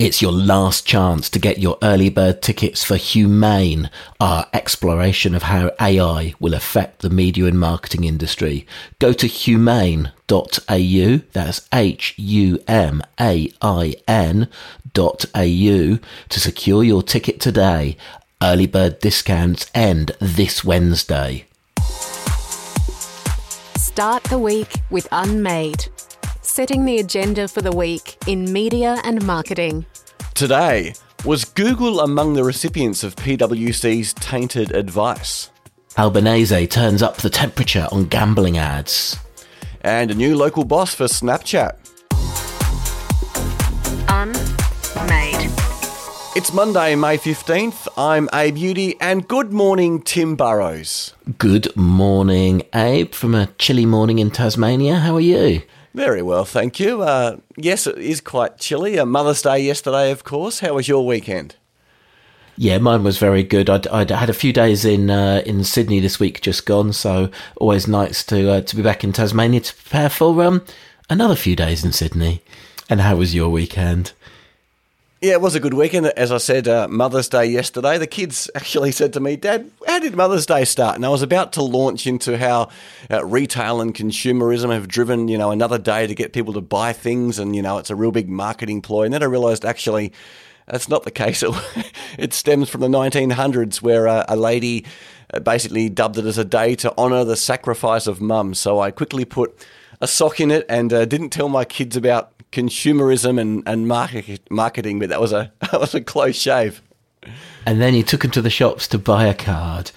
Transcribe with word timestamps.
It's 0.00 0.22
your 0.22 0.32
last 0.32 0.86
chance 0.86 1.28
to 1.28 1.38
get 1.38 1.58
your 1.58 1.76
early 1.82 2.08
bird 2.08 2.40
tickets 2.40 2.82
for 2.82 2.94
Humain, 2.94 3.90
our 4.18 4.46
exploration 4.54 5.34
of 5.34 5.42
how 5.42 5.72
AI 5.78 6.32
will 6.40 6.54
affect 6.54 7.00
the 7.00 7.10
media 7.10 7.44
and 7.44 7.60
marketing 7.60 8.04
industry. 8.04 8.66
Go 8.98 9.12
to 9.12 9.26
humain.au, 9.26 11.20
that's 11.34 11.68
H 11.70 12.14
U 12.16 12.58
M 12.66 13.02
A 13.20 13.52
I 13.60 13.94
N 14.08 14.48
dot 14.94 15.26
au 15.34 15.98
to 16.30 16.40
secure 16.40 16.82
your 16.82 17.02
ticket 17.02 17.38
today. 17.38 17.98
Early 18.42 18.66
bird 18.66 19.00
discounts 19.00 19.70
end 19.74 20.12
this 20.18 20.64
Wednesday. 20.64 21.44
Start 23.76 24.24
the 24.24 24.38
week 24.38 24.76
with 24.88 25.06
Unmade 25.12 25.88
setting 26.50 26.84
the 26.84 26.98
agenda 26.98 27.46
for 27.46 27.62
the 27.62 27.70
week 27.70 28.16
in 28.26 28.52
media 28.52 29.00
and 29.04 29.24
marketing. 29.24 29.86
Today, 30.40 30.94
was 31.26 31.44
Google 31.44 32.00
among 32.00 32.32
the 32.32 32.42
recipients 32.42 33.04
of 33.04 33.14
PwC's 33.14 34.14
tainted 34.14 34.74
advice? 34.74 35.50
Albanese 35.98 36.66
turns 36.66 37.02
up 37.02 37.18
the 37.18 37.28
temperature 37.28 37.86
on 37.92 38.06
gambling 38.06 38.56
ads. 38.56 39.18
And 39.82 40.10
a 40.10 40.14
new 40.14 40.34
local 40.34 40.64
boss 40.64 40.94
for 40.94 41.04
Snapchat. 41.04 41.76
Unmade. 44.08 45.50
It's 46.34 46.54
Monday, 46.54 46.94
May 46.94 47.18
15th. 47.18 47.86
I'm 47.98 48.30
Abe 48.32 48.56
Udy, 48.56 48.98
and 48.98 49.28
good 49.28 49.52
morning, 49.52 50.00
Tim 50.00 50.36
Burrowes. 50.36 51.12
Good 51.36 51.76
morning, 51.76 52.62
Abe, 52.74 53.12
from 53.12 53.34
a 53.34 53.48
chilly 53.58 53.84
morning 53.84 54.18
in 54.18 54.30
Tasmania. 54.30 55.00
How 55.00 55.16
are 55.16 55.20
you? 55.20 55.60
Very 55.92 56.22
well, 56.22 56.44
thank 56.44 56.78
you. 56.78 57.02
Uh, 57.02 57.38
yes, 57.56 57.86
it 57.86 57.98
is 57.98 58.20
quite 58.20 58.58
chilly. 58.58 58.98
Uh, 58.98 59.04
Mother's 59.04 59.42
Day 59.42 59.58
yesterday, 59.58 60.12
of 60.12 60.22
course. 60.22 60.60
How 60.60 60.74
was 60.74 60.86
your 60.86 61.04
weekend? 61.04 61.56
Yeah, 62.56 62.78
mine 62.78 63.02
was 63.02 63.18
very 63.18 63.42
good. 63.42 63.68
I'd, 63.68 63.86
I'd 63.88 64.10
had 64.10 64.28
a 64.30 64.34
few 64.34 64.52
days 64.52 64.84
in 64.84 65.10
uh, 65.10 65.42
in 65.46 65.64
Sydney 65.64 65.98
this 65.98 66.20
week, 66.20 66.42
just 66.42 66.66
gone. 66.66 66.92
So 66.92 67.30
always 67.56 67.88
nice 67.88 68.22
to 68.24 68.50
uh, 68.50 68.60
to 68.60 68.76
be 68.76 68.82
back 68.82 69.02
in 69.02 69.12
Tasmania 69.12 69.60
to 69.60 69.74
prepare 69.74 70.10
for 70.10 70.44
um, 70.44 70.64
another 71.08 71.34
few 71.34 71.56
days 71.56 71.84
in 71.84 71.92
Sydney. 71.92 72.42
And 72.88 73.00
how 73.00 73.16
was 73.16 73.34
your 73.34 73.48
weekend? 73.48 74.12
Yeah, 75.22 75.32
it 75.32 75.42
was 75.42 75.54
a 75.54 75.60
good 75.60 75.74
weekend. 75.74 76.06
As 76.06 76.32
I 76.32 76.38
said, 76.38 76.66
uh, 76.66 76.88
Mother's 76.88 77.28
Day 77.28 77.44
yesterday. 77.44 77.98
The 77.98 78.06
kids 78.06 78.50
actually 78.54 78.90
said 78.90 79.12
to 79.12 79.20
me, 79.20 79.36
Dad, 79.36 79.70
how 79.86 79.98
did 79.98 80.16
Mother's 80.16 80.46
Day 80.46 80.64
start? 80.64 80.96
And 80.96 81.04
I 81.04 81.10
was 81.10 81.20
about 81.20 81.52
to 81.54 81.62
launch 81.62 82.06
into 82.06 82.38
how 82.38 82.70
uh, 83.10 83.22
retail 83.26 83.82
and 83.82 83.94
consumerism 83.94 84.72
have 84.72 84.88
driven, 84.88 85.28
you 85.28 85.36
know, 85.36 85.50
another 85.50 85.76
day 85.76 86.06
to 86.06 86.14
get 86.14 86.32
people 86.32 86.54
to 86.54 86.62
buy 86.62 86.94
things. 86.94 87.38
And, 87.38 87.54
you 87.54 87.60
know, 87.60 87.76
it's 87.76 87.90
a 87.90 87.94
real 87.94 88.12
big 88.12 88.30
marketing 88.30 88.80
ploy. 88.80 89.02
And 89.02 89.12
then 89.12 89.22
I 89.22 89.26
realized 89.26 89.66
actually 89.66 90.14
that's 90.66 90.88
not 90.88 91.02
the 91.02 91.10
case. 91.10 91.44
It, 92.18 92.32
stems 92.32 92.70
from 92.70 92.80
the 92.80 92.88
1900s 92.88 93.82
where 93.82 94.08
uh, 94.08 94.24
a 94.26 94.36
lady 94.36 94.86
uh, 95.32 95.40
basically 95.40 95.90
dubbed 95.90 96.16
it 96.16 96.24
as 96.24 96.38
a 96.38 96.44
day 96.44 96.74
to 96.76 96.96
honour 96.96 97.24
the 97.24 97.36
sacrifice 97.36 98.06
of 98.06 98.22
mum. 98.22 98.54
So 98.54 98.80
I 98.80 98.90
quickly 98.90 99.26
put 99.26 99.66
a 100.00 100.08
sock 100.08 100.40
in 100.40 100.50
it 100.50 100.64
and 100.68 100.92
uh, 100.92 101.04
didn't 101.04 101.30
tell 101.30 101.48
my 101.48 101.64
kids 101.64 101.94
about 101.94 102.32
consumerism 102.52 103.40
and, 103.40 103.62
and 103.66 103.86
market, 103.86 104.50
marketing, 104.50 104.98
but 104.98 105.08
that 105.08 105.20
was 105.20 105.32
a 105.32 105.52
that 105.60 105.80
was 105.80 105.94
a 105.94 106.00
close 106.00 106.36
shave. 106.36 106.82
And 107.66 107.80
then 107.80 107.94
you 107.94 108.02
took 108.02 108.24
him 108.24 108.30
to 108.32 108.42
the 108.42 108.50
shops 108.50 108.88
to 108.88 108.98
buy 108.98 109.26
a 109.26 109.34
card. 109.34 109.90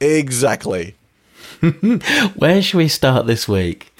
Exactly. 0.00 0.96
Where 2.34 2.60
should 2.60 2.76
we 2.76 2.88
start 2.88 3.26
this 3.26 3.48
week? 3.48 3.92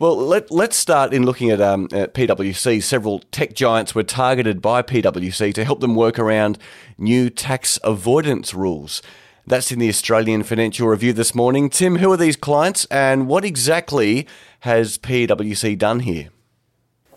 Well, 0.00 0.16
let, 0.16 0.50
let's 0.50 0.78
start 0.78 1.12
in 1.12 1.26
looking 1.26 1.50
at, 1.50 1.60
um, 1.60 1.86
at 1.92 2.14
PwC. 2.14 2.82
Several 2.82 3.18
tech 3.30 3.52
giants 3.52 3.94
were 3.94 4.02
targeted 4.02 4.62
by 4.62 4.80
PwC 4.80 5.52
to 5.52 5.64
help 5.64 5.80
them 5.80 5.94
work 5.94 6.18
around 6.18 6.58
new 6.96 7.28
tax 7.28 7.78
avoidance 7.84 8.54
rules. 8.54 9.02
That's 9.46 9.70
in 9.70 9.78
the 9.78 9.90
Australian 9.90 10.42
Financial 10.42 10.88
Review 10.88 11.12
this 11.12 11.34
morning. 11.34 11.68
Tim, 11.68 11.96
who 11.96 12.10
are 12.10 12.16
these 12.16 12.36
clients 12.36 12.86
and 12.86 13.28
what 13.28 13.44
exactly 13.44 14.26
has 14.60 14.96
PwC 14.96 15.76
done 15.76 16.00
here? 16.00 16.30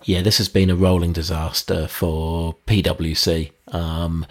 Yeah, 0.05 0.21
this 0.21 0.37
has 0.37 0.49
been 0.49 0.69
a 0.69 0.75
rolling 0.75 1.13
disaster 1.13 1.87
for 1.87 2.55
PwC. 2.67 3.51
Um, 3.67 4.25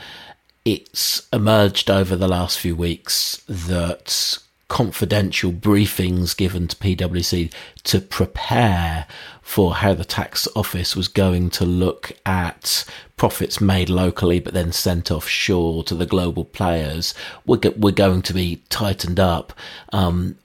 it's 0.64 1.28
emerged 1.32 1.90
over 1.90 2.14
the 2.14 2.28
last 2.28 2.58
few 2.58 2.76
weeks 2.76 3.42
that 3.48 4.38
confidential 4.68 5.52
briefings 5.52 6.34
given 6.34 6.66
to 6.66 6.76
PwC 6.76 7.52
to 7.82 8.00
prepare 8.00 9.06
for 9.42 9.74
how 9.74 9.92
the 9.92 10.04
tax 10.04 10.48
office 10.56 10.96
was 10.96 11.08
going 11.08 11.50
to 11.50 11.64
look 11.66 12.12
at 12.24 12.86
profits 13.18 13.60
made 13.60 13.90
locally 13.90 14.40
but 14.40 14.54
then 14.54 14.72
sent 14.72 15.10
offshore 15.10 15.84
to 15.84 15.94
the 15.94 16.06
global 16.06 16.44
players 16.44 17.12
were, 17.44 17.60
were 17.76 17.92
going 17.92 18.22
to 18.22 18.32
be 18.32 18.62
tightened 18.70 19.20
up. 19.20 19.52
Um, 19.92 20.36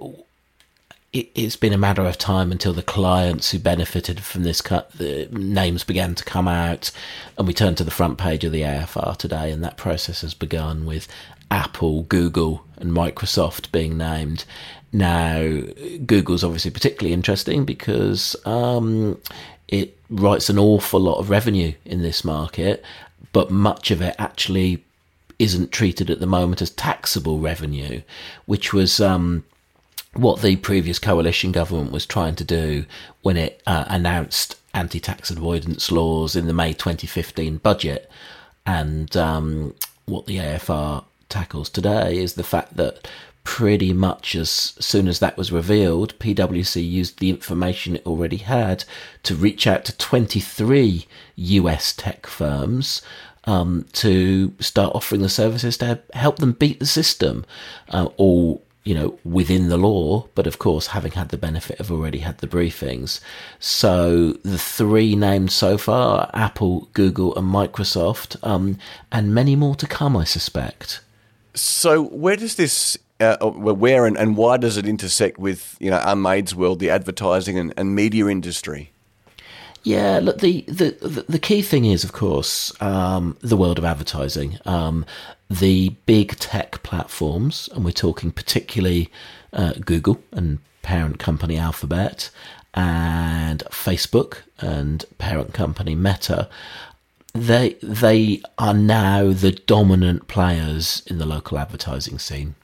it, 1.14 1.38
has 1.38 1.56
been 1.56 1.74
a 1.74 1.78
matter 1.78 2.04
of 2.06 2.18
time 2.18 2.52
until 2.52 2.74
the 2.74 2.84
clients 2.84 3.52
who 3.52 3.60
benefited 3.60 4.22
from 4.22 4.44
this 4.44 4.62
cut, 4.62 4.92
the 4.94 5.28
names 5.32 5.84
began 5.84 6.16
to 6.16 6.24
come 6.24 6.48
out, 6.48 6.92
and 7.38 7.48
we 7.48 7.54
turned 7.54 7.78
to 7.78 7.84
the 7.84 7.92
front 7.92 8.18
page 8.18 8.44
of 8.44 8.52
the 8.52 8.62
AFR 8.62 9.16
today, 9.18 9.52
and 9.52 9.64
that 9.64 9.78
process 9.78 10.22
has 10.22 10.34
begun 10.34 10.86
with 10.86 11.08
Apple, 11.50 12.04
Google, 12.04 12.66
and 12.78 12.92
Microsoft 12.92 13.72
being 13.72 13.98
named. 13.98 14.46
Now, 14.92 15.62
Google's 16.06 16.44
obviously 16.44 16.72
particularly 16.72 17.14
interesting 17.14 17.66
because 17.66 18.36
um, 18.46 19.20
it 19.68 19.98
writes 20.10 20.50
an 20.50 20.60
awful 20.60 21.00
lot 21.00 21.20
of 21.20 21.30
revenue 21.30 21.74
in 21.86 22.02
this 22.02 22.24
market, 22.24 22.84
but 23.32 23.52
much 23.52 23.92
of 23.92 24.02
it 24.02 24.16
actually 24.18 24.84
isn't 25.40 25.72
treated 25.72 26.10
at 26.10 26.20
the 26.20 26.26
moment 26.26 26.62
as 26.62 26.72
taxable 26.72 27.40
revenue, 27.40 28.02
which 28.46 28.74
was 28.74 29.00
um, 29.00 29.44
what 30.18 30.42
the 30.42 30.56
previous 30.58 31.00
coalition 31.00 31.52
government 31.52 31.92
was 31.92 32.06
trying 32.06 32.36
to 32.36 32.44
do 32.44 32.86
when 33.22 33.38
it 33.38 33.62
uh, 33.68 33.86
announced 33.88 34.56
anti 34.74 35.00
tax 35.00 35.30
avoidance 35.30 35.92
laws 35.92 36.36
in 36.36 36.48
the 36.48 36.54
May 36.54 36.74
2015 36.74 37.58
budget. 37.58 38.10
And 38.66 39.16
um, 39.16 39.76
what 40.06 40.26
the 40.26 40.38
AFR 40.38 41.06
tackles 41.30 41.70
today 41.70 42.18
is 42.18 42.34
the 42.34 42.44
fact 42.44 42.78
that 42.78 43.08
pretty 43.44 43.94
much 43.94 44.36
as 44.36 44.50
soon 44.50 45.08
as 45.08 45.20
that 45.20 45.38
was 45.38 45.54
revealed, 45.54 46.18
PwC 46.20 46.88
used 46.88 47.20
the 47.20 47.30
information 47.30 47.96
it 47.96 48.06
already 48.06 48.38
had 48.38 48.84
to 49.24 49.36
reach 49.36 49.66
out 49.66 49.86
to 49.86 49.96
23 49.98 51.06
US 51.36 51.94
tech 51.94 52.28
firms 52.28 53.02
um, 53.46 53.86
to 53.94 54.54
start 54.60 54.94
offering 54.94 55.22
the 55.22 55.30
services 55.30 55.78
to 55.78 56.02
help 56.14 56.40
them 56.40 56.52
beat 56.52 56.80
the 56.80 56.86
system, 56.86 57.46
uh, 57.90 58.10
all 58.18 58.67
you 58.88 58.96
know, 58.96 59.20
within 59.26 59.68
the 59.68 59.76
law, 59.76 60.26
but 60.34 60.48
of 60.48 60.60
course, 60.60 60.88
having 60.88 61.12
had 61.12 61.28
the 61.28 61.38
benefit 61.38 61.78
of 61.78 61.92
already 61.92 62.20
had 62.20 62.38
the 62.38 62.48
briefings. 62.48 63.20
So 63.60 64.32
the 64.44 64.58
three 64.58 65.14
named 65.14 65.52
so 65.52 65.78
far 65.78 66.30
Apple, 66.34 66.88
Google, 66.94 67.36
and 67.36 67.46
Microsoft, 67.46 68.38
um, 68.48 68.80
and 69.12 69.36
many 69.36 69.58
more 69.58 69.76
to 69.76 69.88
come, 69.88 70.16
I 70.16 70.24
suspect. 70.24 71.02
So, 71.54 72.02
where 72.02 72.38
does 72.38 72.56
this, 72.56 72.98
uh, 73.20 73.36
where 73.50 74.06
and, 74.06 74.16
and 74.16 74.38
why 74.38 74.56
does 74.56 74.78
it 74.78 74.88
intersect 74.88 75.38
with, 75.38 75.76
you 75.82 75.90
know, 75.90 75.98
our 75.98 76.14
Unmade's 76.14 76.56
world, 76.56 76.80
the 76.80 76.90
advertising 76.90 77.60
and, 77.60 77.74
and 77.76 77.94
media 77.94 78.28
industry? 78.28 78.92
Yeah, 79.84 80.20
look, 80.22 80.40
the, 80.40 80.62
the, 80.68 81.26
the 81.28 81.40
key 81.40 81.62
thing 81.62 81.86
is, 81.86 82.04
of 82.04 82.14
course, 82.14 82.72
um, 82.82 83.38
the 83.42 83.58
world 83.58 83.80
of 83.80 83.86
advertising. 83.86 84.60
Um, 84.66 85.06
the 85.50 85.90
big 86.06 86.38
tech 86.38 86.84
platforms, 86.84 87.70
and 87.74 87.86
we're 87.86 87.92
talking 87.92 88.32
particularly 88.32 89.10
uh, 89.54 89.74
Google 89.86 90.22
and 90.32 90.60
parent 90.82 91.20
company 91.20 91.58
Alphabet, 91.58 92.30
and 92.74 93.64
Facebook 93.72 94.40
and 94.60 95.04
parent 95.18 95.54
company 95.54 95.96
Meta, 95.96 96.50
they 97.34 97.76
they 97.82 98.42
are 98.58 98.74
now 98.74 99.32
the 99.32 99.52
dominant 99.52 100.28
players 100.28 101.04
in 101.08 101.18
the 101.18 101.26
local 101.26 101.58
advertising 101.58 102.20
scene 102.20 102.56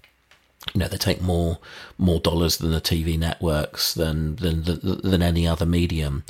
you 0.73 0.79
know 0.79 0.87
they 0.87 0.97
take 0.97 1.21
more 1.21 1.59
more 1.97 2.19
dollars 2.19 2.57
than 2.57 2.71
the 2.71 2.81
TV 2.81 3.17
networks 3.17 3.93
than 3.93 4.37
than 4.37 4.63
than 4.63 5.21
any 5.21 5.47
other 5.47 5.65
medium, 5.65 6.23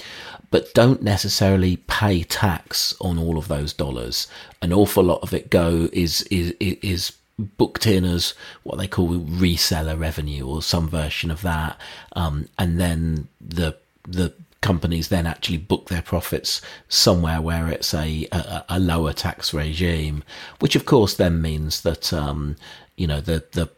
but 0.49 0.73
don't 0.73 1.01
necessarily 1.01 1.77
pay 1.87 2.23
tax 2.23 2.95
on 2.99 3.19
all 3.19 3.37
of 3.37 3.47
those 3.47 3.73
dollars. 3.73 4.27
An 4.61 4.73
awful 4.73 5.03
lot 5.03 5.21
of 5.21 5.33
it 5.33 5.49
go 5.49 5.89
is 5.93 6.23
is 6.23 6.53
is 6.59 7.13
booked 7.39 7.87
in 7.87 8.05
as 8.05 8.33
what 8.63 8.77
they 8.77 8.87
call 8.87 9.09
reseller 9.09 9.99
revenue 9.99 10.47
or 10.47 10.61
some 10.61 10.87
version 10.89 11.31
of 11.31 11.41
that, 11.41 11.79
um, 12.15 12.49
and 12.57 12.79
then 12.79 13.27
the 13.39 13.77
the 14.07 14.33
companies 14.61 15.09
then 15.09 15.27
actually 15.27 15.57
book 15.57 15.89
their 15.89 16.01
profits 16.01 16.61
somewhere 16.87 17.41
where 17.41 17.67
it's 17.67 17.93
a, 17.93 18.25
a, 18.31 18.65
a 18.69 18.79
lower 18.79 19.11
tax 19.11 19.53
regime, 19.53 20.23
which 20.59 20.75
of 20.75 20.85
course 20.85 21.15
then 21.15 21.41
means 21.41 21.81
that 21.81 22.11
um, 22.13 22.55
you 22.95 23.05
know 23.05 23.21
the 23.21 23.43
the 23.51 23.69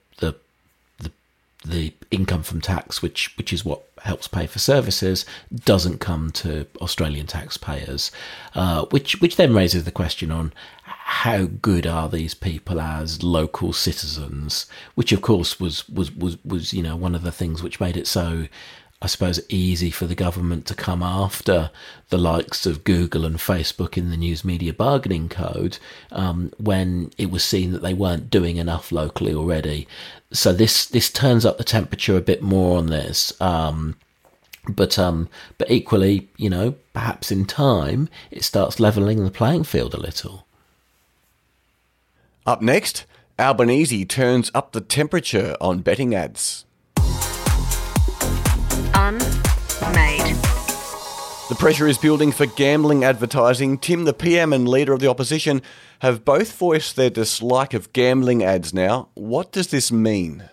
the 1.66 1.94
income 2.12 2.44
from 2.44 2.62
tax, 2.62 3.02
which 3.02 3.36
which 3.38 3.52
is 3.52 3.66
what 3.66 3.84
helps 4.04 4.28
pay 4.28 4.46
for 4.46 4.60
services, 4.60 5.26
doesn't 5.54 6.00
come 6.00 6.32
to 6.32 6.68
Australian 6.82 7.28
taxpayers, 7.28 8.12
uh, 8.54 8.86
which 8.86 9.20
which 9.22 9.36
then 9.36 9.54
raises 9.54 9.84
the 9.84 9.92
question 9.92 10.32
on 10.32 10.54
how 10.84 11.46
good 11.46 11.88
are 11.88 12.10
these 12.10 12.34
people 12.34 12.80
as 12.80 13.24
local 13.24 13.74
citizens, 13.74 14.66
which 14.96 15.12
of 15.12 15.22
course 15.22 15.60
was 15.60 15.88
was 15.90 16.12
was 16.12 16.44
was 16.44 16.74
you 16.74 16.84
know 16.84 16.96
one 16.96 17.16
of 17.16 17.24
the 17.24 17.32
things 17.32 17.62
which 17.62 17.80
made 17.80 17.98
it 17.98 18.08
so 18.08 18.48
I 19.06 19.08
suppose, 19.08 19.40
easy 19.50 19.92
for 19.92 20.08
the 20.08 20.16
government 20.16 20.66
to 20.66 20.74
come 20.74 21.04
after 21.04 21.70
the 22.10 22.18
likes 22.18 22.66
of 22.66 22.84
Google 22.84 23.24
and 23.24 23.36
Facebook 23.36 24.00
in 24.00 24.10
the 24.10 24.18
news 24.18 24.44
media 24.44 24.74
bargaining 24.74 25.30
code 25.30 25.78
um, 26.12 26.52
when 26.58 27.12
it 27.16 27.30
was 27.30 27.44
seen 27.44 27.72
that 27.74 27.84
they 27.84 27.94
weren't 27.94 28.32
doing 28.32 28.58
enough 28.58 28.92
locally 28.92 29.32
already. 29.32 29.88
So 30.32 30.52
this 30.54 30.88
this 30.88 31.12
turns 31.12 31.46
up 31.46 31.60
the 31.60 31.64
temperature 31.64 32.18
a 32.18 32.22
bit 32.22 32.42
more 32.42 32.80
on 32.80 32.88
this. 32.88 33.40
Um, 33.40 33.96
but 34.68 34.98
um, 34.98 35.30
but 35.60 35.70
equally, 35.70 36.28
you 36.36 36.50
know, 36.50 36.74
perhaps 36.94 37.32
in 37.32 37.46
time 37.46 38.10
it 38.32 38.44
starts 38.44 38.80
levelling 38.80 39.24
the 39.24 39.30
playing 39.30 39.66
field 39.66 39.94
a 39.94 40.00
little. 40.00 40.48
Up 42.48 42.64
next, 42.64 43.06
Albanese 43.38 44.06
turns 44.06 44.50
up 44.56 44.72
the 44.72 44.82
temperature 44.82 45.56
on 45.62 45.82
betting 45.82 46.16
ads. 46.16 46.66
Unmade. 48.98 50.36
The 51.50 51.56
pressure 51.60 51.88
is 51.88 51.98
building 51.98 52.32
for 52.32 52.46
gambling 52.46 53.04
advertising. 53.04 53.78
Tim, 53.78 54.06
the 54.06 54.14
PM 54.14 54.52
and 54.52 54.68
leader 54.68 54.94
of 54.94 55.00
the 55.00 55.10
opposition, 55.10 55.62
have 56.00 56.26
both 56.26 56.54
voiced 56.54 56.96
their 56.96 57.10
dislike 57.10 57.74
of 57.74 57.94
gambling 57.94 58.44
ads 58.44 58.74
now. 58.74 59.10
What 59.14 59.52
does 59.52 59.68
this 59.68 59.92
mean? 59.92 60.50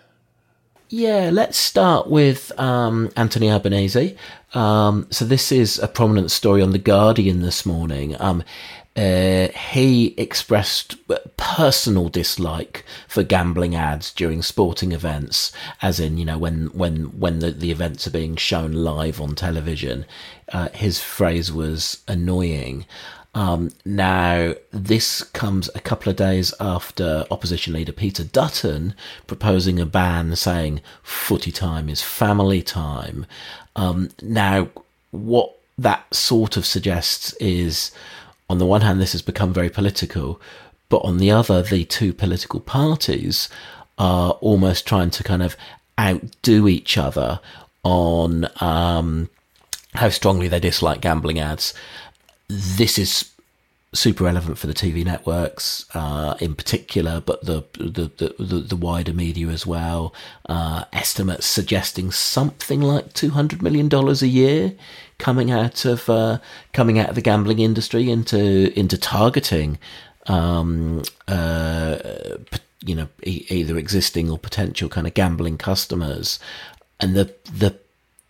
Yeah, 0.95 1.31
let's 1.33 1.57
start 1.57 2.07
with 2.07 2.51
um, 2.59 3.11
Anthony 3.17 3.49
Albanese. 3.49 4.15
Um, 4.53 5.07
so 5.09 5.25
this 5.25 5.51
is 5.51 5.79
a 5.79 5.87
prominent 5.87 6.29
story 6.29 6.61
on 6.61 6.69
the 6.69 6.77
Guardian 6.77 7.41
this 7.41 7.65
morning. 7.65 8.15
Um, 8.21 8.43
uh, 8.95 9.47
he 9.47 10.13
expressed 10.19 10.95
personal 11.35 12.09
dislike 12.09 12.85
for 13.07 13.23
gambling 13.23 13.73
ads 13.73 14.13
during 14.13 14.43
sporting 14.43 14.91
events, 14.91 15.51
as 15.81 15.99
in 15.99 16.19
you 16.19 16.25
know 16.25 16.37
when 16.37 16.67
when 16.77 17.05
when 17.19 17.39
the, 17.39 17.49
the 17.49 17.71
events 17.71 18.05
are 18.05 18.11
being 18.11 18.35
shown 18.35 18.73
live 18.73 19.19
on 19.19 19.33
television. 19.33 20.05
Uh, 20.49 20.69
his 20.75 21.01
phrase 21.01 21.51
was 21.51 22.03
annoying. 22.07 22.85
Um, 23.35 23.71
now, 23.83 24.53
this 24.71 25.23
comes 25.23 25.69
a 25.73 25.79
couple 25.79 26.09
of 26.09 26.15
days 26.15 26.53
after 26.59 27.25
opposition 27.31 27.73
leader 27.73 27.91
Peter 27.91 28.23
Dutton 28.23 28.93
proposing 29.25 29.79
a 29.79 29.85
ban 29.85 30.35
saying 30.35 30.81
footy 31.01 31.51
time 31.51 31.89
is 31.89 32.01
family 32.01 32.61
time. 32.61 33.25
Um, 33.75 34.09
now, 34.21 34.69
what 35.09 35.57
that 35.77 36.13
sort 36.13 36.57
of 36.57 36.65
suggests 36.65 37.33
is 37.33 37.91
on 38.49 38.59
the 38.59 38.65
one 38.65 38.81
hand, 38.81 39.01
this 39.01 39.13
has 39.13 39.21
become 39.21 39.51
very 39.53 39.69
political, 39.69 40.39
but 40.89 40.97
on 40.99 41.17
the 41.17 41.31
other, 41.31 41.63
the 41.63 41.85
two 41.85 42.13
political 42.13 42.59
parties 42.59 43.49
are 43.97 44.31
almost 44.41 44.85
trying 44.85 45.09
to 45.09 45.23
kind 45.23 45.41
of 45.41 45.55
outdo 45.99 46.67
each 46.67 46.97
other 46.97 47.39
on 47.83 48.47
um, 48.61 49.29
how 49.93 50.09
strongly 50.09 50.47
they 50.47 50.59
dislike 50.59 51.01
gambling 51.01 51.39
ads. 51.39 51.73
This 52.47 52.97
is 52.97 53.33
super 53.93 54.23
relevant 54.23 54.57
for 54.57 54.67
the 54.67 54.73
TV 54.73 55.05
networks 55.05 55.85
uh, 55.93 56.35
in 56.39 56.55
particular, 56.55 57.21
but 57.21 57.45
the 57.45 57.63
the, 57.73 58.11
the 58.39 58.55
the, 58.59 58.75
wider 58.75 59.13
media 59.13 59.47
as 59.47 59.65
well. 59.65 60.13
Uh, 60.49 60.85
estimates 60.91 61.45
suggesting 61.45 62.11
something 62.11 62.81
like 62.81 63.13
two 63.13 63.29
hundred 63.29 63.61
million 63.61 63.87
dollars 63.87 64.21
a 64.21 64.27
year 64.27 64.73
coming 65.19 65.51
out 65.51 65.85
of 65.85 66.09
uh, 66.09 66.39
coming 66.73 66.99
out 66.99 67.09
of 67.09 67.15
the 67.15 67.21
gambling 67.21 67.59
industry 67.59 68.09
into 68.09 68.77
into 68.77 68.97
targeting. 68.97 69.77
Um, 70.27 71.03
uh, 71.27 71.97
you 72.85 72.95
know, 72.95 73.07
e- 73.23 73.45
either 73.49 73.77
existing 73.77 74.29
or 74.29 74.37
potential 74.37 74.89
kind 74.89 75.07
of 75.07 75.13
gambling 75.13 75.57
customers, 75.57 76.39
and 76.99 77.15
the 77.15 77.33
the 77.51 77.77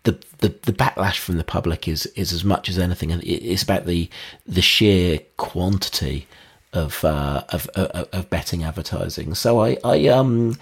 the, 0.04 0.20
the, 0.40 0.50
the 0.64 0.74
backlash 0.74 1.18
from 1.18 1.38
the 1.38 1.44
public 1.44 1.88
is 1.88 2.06
is 2.08 2.34
as 2.34 2.44
much 2.44 2.70
as 2.70 2.78
anything. 2.78 3.10
It's 3.24 3.64
about 3.64 3.86
the 3.86 4.10
the 4.46 4.62
sheer 4.62 5.20
quantity 5.38 6.28
of 6.74 7.04
uh, 7.06 7.44
of, 7.50 7.68
of, 7.70 8.10
of 8.12 8.30
betting 8.30 8.64
advertising. 8.64 9.34
So 9.36 9.62
I 9.62 9.78
I 9.84 10.08
um 10.08 10.58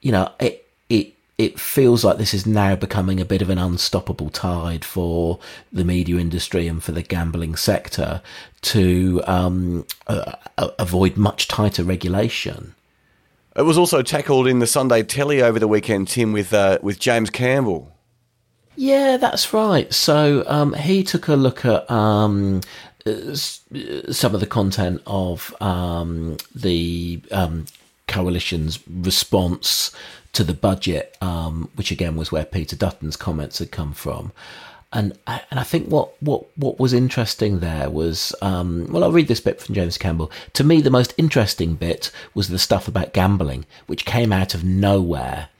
you 0.00 0.12
know 0.12 0.32
it 0.40 0.66
it 0.88 1.14
it 1.38 1.58
feels 1.58 2.04
like 2.04 2.18
this 2.18 2.34
is 2.34 2.46
now 2.46 2.74
becoming 2.74 3.20
a 3.20 3.24
bit 3.24 3.42
of 3.42 3.48
an 3.48 3.58
unstoppable 3.58 4.28
tide 4.28 4.84
for 4.84 5.38
the 5.72 5.84
media 5.84 6.16
industry 6.16 6.66
and 6.66 6.82
for 6.82 6.92
the 6.92 7.02
gambling 7.02 7.56
sector 7.56 8.20
to 8.60 9.22
um, 9.26 9.86
uh, 10.06 10.32
avoid 10.78 11.16
much 11.16 11.48
tighter 11.48 11.82
regulation. 11.82 12.74
It 13.56 13.62
was 13.62 13.78
also 13.78 14.02
tackled 14.02 14.48
in 14.48 14.58
the 14.58 14.66
Sunday 14.66 15.02
Telly 15.02 15.40
over 15.40 15.58
the 15.58 15.66
weekend, 15.66 16.08
Tim, 16.08 16.32
with 16.32 16.52
uh, 16.52 16.78
with 16.82 16.98
James 16.98 17.30
Campbell. 17.30 17.90
Yeah, 18.80 19.18
that's 19.18 19.52
right. 19.52 19.92
So 19.92 20.42
um, 20.46 20.72
he 20.72 21.04
took 21.04 21.28
a 21.28 21.34
look 21.34 21.66
at 21.66 21.88
um, 21.90 22.62
some 23.04 24.34
of 24.34 24.40
the 24.40 24.48
content 24.48 25.02
of 25.06 25.54
um, 25.60 26.38
the 26.54 27.20
um, 27.30 27.66
coalition's 28.08 28.78
response 28.88 29.94
to 30.32 30.42
the 30.44 30.54
budget, 30.54 31.14
um, 31.20 31.68
which 31.74 31.90
again 31.90 32.16
was 32.16 32.32
where 32.32 32.46
Peter 32.46 32.74
Dutton's 32.74 33.16
comments 33.18 33.58
had 33.58 33.70
come 33.70 33.92
from. 33.92 34.32
And 34.94 35.12
and 35.26 35.60
I 35.60 35.62
think 35.62 35.88
what, 35.88 36.14
what, 36.22 36.46
what 36.56 36.80
was 36.80 36.94
interesting 36.94 37.58
there 37.58 37.90
was 37.90 38.34
um, 38.40 38.90
well 38.90 39.04
I'll 39.04 39.12
read 39.12 39.28
this 39.28 39.42
bit 39.42 39.60
from 39.60 39.74
James 39.74 39.98
Campbell. 39.98 40.32
To 40.54 40.64
me, 40.64 40.80
the 40.80 40.88
most 40.88 41.12
interesting 41.18 41.74
bit 41.74 42.10
was 42.32 42.48
the 42.48 42.58
stuff 42.58 42.88
about 42.88 43.12
gambling, 43.12 43.66
which 43.88 44.06
came 44.06 44.32
out 44.32 44.54
of 44.54 44.64
nowhere 44.64 45.50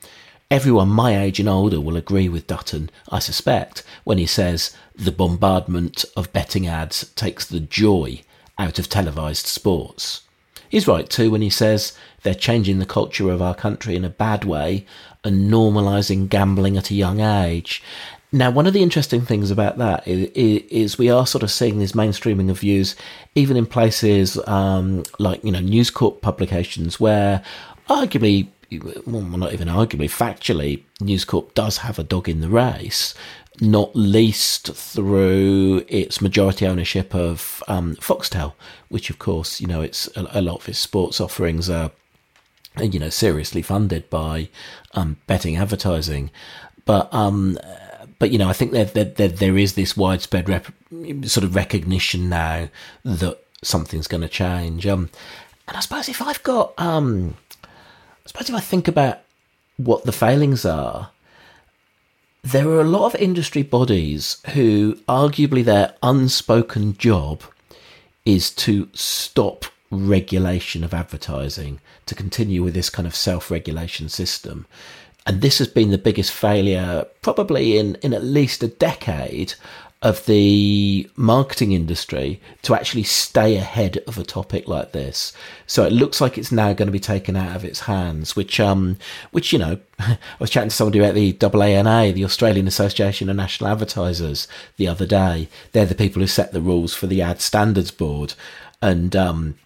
Everyone 0.50 0.88
my 0.88 1.16
age 1.16 1.38
and 1.38 1.48
older 1.48 1.80
will 1.80 1.96
agree 1.96 2.28
with 2.28 2.48
Dutton, 2.48 2.90
I 3.08 3.20
suspect, 3.20 3.84
when 4.02 4.18
he 4.18 4.26
says 4.26 4.76
the 4.96 5.12
bombardment 5.12 6.04
of 6.16 6.32
betting 6.32 6.66
ads 6.66 7.08
takes 7.14 7.46
the 7.46 7.60
joy 7.60 8.22
out 8.58 8.80
of 8.80 8.88
televised 8.88 9.46
sports. 9.46 10.22
He's 10.68 10.88
right 10.88 11.08
too 11.08 11.30
when 11.30 11.40
he 11.40 11.50
says 11.50 11.96
they're 12.24 12.34
changing 12.34 12.80
the 12.80 12.86
culture 12.86 13.30
of 13.30 13.40
our 13.40 13.54
country 13.54 13.94
in 13.94 14.04
a 14.04 14.10
bad 14.10 14.44
way 14.44 14.86
and 15.22 15.48
normalising 15.48 16.28
gambling 16.28 16.76
at 16.76 16.90
a 16.90 16.94
young 16.94 17.20
age. 17.20 17.80
Now, 18.32 18.50
one 18.50 18.66
of 18.66 18.72
the 18.72 18.82
interesting 18.82 19.20
things 19.20 19.52
about 19.52 19.78
that 19.78 20.06
is, 20.06 20.30
is, 20.34 20.98
we 20.98 21.10
are 21.10 21.28
sort 21.28 21.44
of 21.44 21.50
seeing 21.52 21.78
this 21.78 21.92
mainstreaming 21.92 22.50
of 22.50 22.58
views, 22.58 22.96
even 23.36 23.56
in 23.56 23.66
places 23.66 24.36
um, 24.48 25.04
like 25.20 25.44
you 25.44 25.52
know 25.52 25.60
News 25.60 25.90
Corp 25.90 26.22
publications, 26.22 26.98
where 26.98 27.42
arguably 27.88 28.48
well, 29.06 29.22
not 29.22 29.52
even 29.52 29.68
arguably, 29.68 30.08
factually, 30.08 30.82
News 31.00 31.24
Corp 31.24 31.54
does 31.54 31.78
have 31.78 31.98
a 31.98 32.04
dog 32.04 32.28
in 32.28 32.40
the 32.40 32.48
race, 32.48 33.14
not 33.60 33.94
least 33.94 34.74
through 34.74 35.84
its 35.88 36.20
majority 36.20 36.66
ownership 36.66 37.14
of 37.14 37.62
um, 37.68 37.96
Foxtel, 37.96 38.54
which, 38.88 39.10
of 39.10 39.18
course, 39.18 39.60
you 39.60 39.66
know, 39.66 39.80
it's 39.80 40.08
a, 40.16 40.26
a, 40.32 40.40
lot 40.40 40.60
of 40.60 40.68
its 40.68 40.78
sports 40.78 41.20
offerings 41.20 41.68
are, 41.68 41.90
you 42.80 42.98
know, 42.98 43.10
seriously 43.10 43.62
funded 43.62 44.08
by 44.08 44.48
um, 44.94 45.16
betting 45.26 45.56
advertising. 45.56 46.30
But 46.84 47.12
um, 47.12 47.58
but 48.18 48.30
you 48.30 48.38
know, 48.38 48.48
I 48.48 48.52
think 48.52 48.72
that 48.72 48.94
there, 48.94 49.04
there, 49.04 49.28
there 49.28 49.58
is 49.58 49.74
this 49.74 49.96
widespread 49.96 50.48
rep- 50.48 50.72
sort 51.24 51.44
of 51.44 51.54
recognition 51.56 52.28
now 52.28 52.68
that 53.04 53.38
something's 53.62 54.06
going 54.06 54.20
to 54.22 54.28
change. 54.28 54.86
Um, 54.86 55.10
and 55.66 55.76
I 55.76 55.80
suppose 55.80 56.08
if 56.08 56.20
I've 56.20 56.42
got 56.42 56.74
um, 56.78 57.36
suppose 58.26 58.48
if 58.48 58.54
I 58.54 58.60
think 58.60 58.88
about 58.88 59.20
what 59.76 60.04
the 60.04 60.12
failings 60.12 60.64
are, 60.64 61.10
there 62.42 62.68
are 62.68 62.80
a 62.80 62.84
lot 62.84 63.06
of 63.06 63.20
industry 63.20 63.62
bodies 63.62 64.40
who 64.54 64.94
arguably 65.08 65.64
their 65.64 65.94
unspoken 66.02 66.96
job 66.96 67.42
is 68.24 68.50
to 68.50 68.88
stop 68.94 69.66
regulation 69.90 70.84
of 70.84 70.94
advertising, 70.94 71.80
to 72.06 72.14
continue 72.14 72.62
with 72.62 72.74
this 72.74 72.90
kind 72.90 73.06
of 73.06 73.14
self 73.14 73.50
regulation 73.50 74.08
system. 74.08 74.66
And 75.26 75.42
this 75.42 75.58
has 75.58 75.68
been 75.68 75.90
the 75.90 75.98
biggest 75.98 76.32
failure, 76.32 77.06
probably 77.20 77.76
in, 77.76 77.96
in 77.96 78.14
at 78.14 78.24
least 78.24 78.62
a 78.62 78.68
decade, 78.68 79.54
of 80.02 80.24
the 80.24 81.08
marketing 81.14 81.72
industry 81.72 82.40
to 82.62 82.74
actually 82.74 83.02
stay 83.02 83.56
ahead 83.56 83.98
of 84.06 84.16
a 84.16 84.24
topic 84.24 84.66
like 84.66 84.92
this. 84.92 85.34
So 85.66 85.84
it 85.84 85.92
looks 85.92 86.22
like 86.22 86.38
it's 86.38 86.50
now 86.50 86.72
going 86.72 86.86
to 86.86 86.92
be 86.92 86.98
taken 86.98 87.36
out 87.36 87.54
of 87.54 87.66
its 87.66 87.80
hands, 87.80 88.34
which, 88.34 88.58
um, 88.58 88.96
which, 89.30 89.52
you 89.52 89.58
know, 89.58 89.78
I 89.98 90.18
was 90.38 90.48
chatting 90.48 90.70
to 90.70 90.74
somebody 90.74 91.00
about 91.00 91.14
the 91.14 91.34
AANA, 91.34 92.14
the 92.14 92.24
Australian 92.24 92.66
Association 92.66 93.28
of 93.28 93.36
National 93.36 93.68
Advertisers, 93.70 94.48
the 94.78 94.88
other 94.88 95.04
day. 95.04 95.48
They're 95.72 95.84
the 95.84 95.94
people 95.94 96.20
who 96.20 96.26
set 96.26 96.52
the 96.52 96.62
rules 96.62 96.94
for 96.94 97.06
the 97.06 97.20
Ad 97.20 97.42
Standards 97.42 97.90
Board. 97.90 98.32
And, 98.80 99.14
um, 99.14 99.56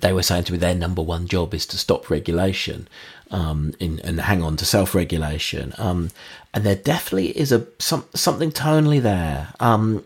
they 0.00 0.12
were 0.12 0.22
saying 0.22 0.44
to 0.44 0.52
me 0.52 0.58
their 0.58 0.74
number 0.74 1.02
one 1.02 1.26
job 1.26 1.52
is 1.52 1.66
to 1.66 1.78
stop 1.78 2.08
regulation 2.08 2.88
um, 3.30 3.74
in, 3.78 4.00
and 4.00 4.20
hang 4.20 4.42
on 4.42 4.56
to 4.56 4.64
self 4.64 4.94
regulation. 4.94 5.74
Um, 5.78 6.10
and 6.54 6.64
there 6.64 6.76
definitely 6.76 7.36
is 7.38 7.52
a 7.52 7.66
some, 7.78 8.04
something 8.14 8.50
tonally 8.50 9.00
there. 9.00 9.48
Um, 9.60 10.04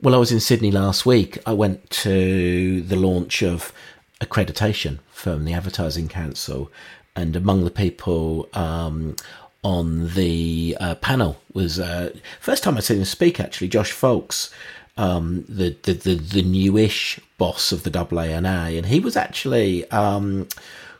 well, 0.00 0.14
I 0.14 0.18
was 0.18 0.32
in 0.32 0.40
Sydney 0.40 0.70
last 0.70 1.06
week. 1.06 1.38
I 1.46 1.52
went 1.52 1.88
to 1.90 2.82
the 2.82 2.96
launch 2.96 3.42
of 3.42 3.72
accreditation 4.20 4.98
from 5.10 5.44
the 5.44 5.52
Advertising 5.52 6.08
Council, 6.08 6.70
and 7.14 7.36
among 7.36 7.64
the 7.64 7.70
people 7.70 8.48
um, 8.52 9.16
on 9.62 10.14
the 10.14 10.76
uh, 10.80 10.94
panel 10.96 11.40
was 11.52 11.78
uh, 11.78 12.12
first 12.40 12.64
time 12.64 12.76
I'd 12.76 12.84
seen 12.84 12.98
him 12.98 13.04
speak. 13.04 13.38
Actually, 13.38 13.68
Josh 13.68 13.92
Faulks, 13.92 14.50
um, 14.96 15.44
the, 15.48 15.76
the 15.82 15.92
the 15.92 16.14
the 16.14 16.42
newish 16.42 17.18
boss 17.38 17.72
of 17.72 17.82
the 17.82 17.90
AANA, 17.90 18.76
and 18.76 18.86
he 18.86 19.00
was 19.00 19.16
actually 19.16 19.90
um, 19.90 20.48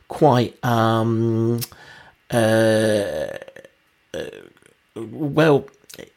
quite 0.07 0.63
um, 0.63 1.59
uh, 2.31 3.27
uh 4.13 4.29
well 4.95 5.67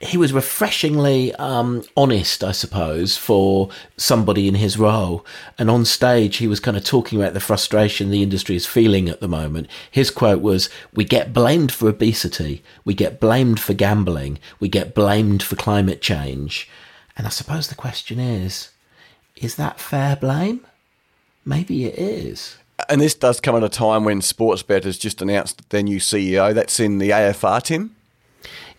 he 0.00 0.16
was 0.16 0.32
refreshingly 0.32 1.34
um, 1.34 1.82
honest, 1.96 2.42
I 2.42 2.52
suppose, 2.52 3.16
for 3.18 3.68
somebody 3.96 4.48
in 4.48 4.54
his 4.54 4.78
role. 4.78 5.24
And 5.58 5.70
on 5.70 5.84
stage, 5.84 6.36
he 6.36 6.46
was 6.46 6.60
kind 6.60 6.76
of 6.76 6.84
talking 6.84 7.20
about 7.20 7.34
the 7.34 7.40
frustration 7.40 8.10
the 8.10 8.22
industry 8.22 8.56
is 8.56 8.64
feeling 8.64 9.08
at 9.08 9.20
the 9.20 9.28
moment. 9.28 9.68
His 9.90 10.10
quote 10.10 10.40
was 10.40 10.70
We 10.94 11.04
get 11.04 11.34
blamed 11.34 11.72
for 11.72 11.88
obesity, 11.88 12.62
we 12.84 12.94
get 12.94 13.20
blamed 13.20 13.60
for 13.60 13.74
gambling, 13.74 14.38
we 14.60 14.68
get 14.68 14.94
blamed 14.94 15.42
for 15.42 15.56
climate 15.56 16.00
change. 16.00 16.70
And 17.16 17.26
I 17.26 17.30
suppose 17.30 17.68
the 17.68 17.74
question 17.74 18.18
is 18.18 18.70
is 19.36 19.56
that 19.56 19.78
fair 19.78 20.16
blame? 20.16 20.66
Maybe 21.44 21.84
it 21.84 21.98
is. 21.98 22.56
And 22.88 23.00
this 23.00 23.14
does 23.14 23.40
come 23.40 23.56
at 23.56 23.62
a 23.62 23.68
time 23.68 24.04
when 24.04 24.20
Sportsbet 24.20 24.84
has 24.84 24.98
just 24.98 25.22
announced 25.22 25.68
their 25.70 25.82
new 25.82 25.98
CEO. 25.98 26.54
That's 26.54 26.80
in 26.80 26.98
the 26.98 27.10
AFR, 27.10 27.62
Tim. 27.62 27.94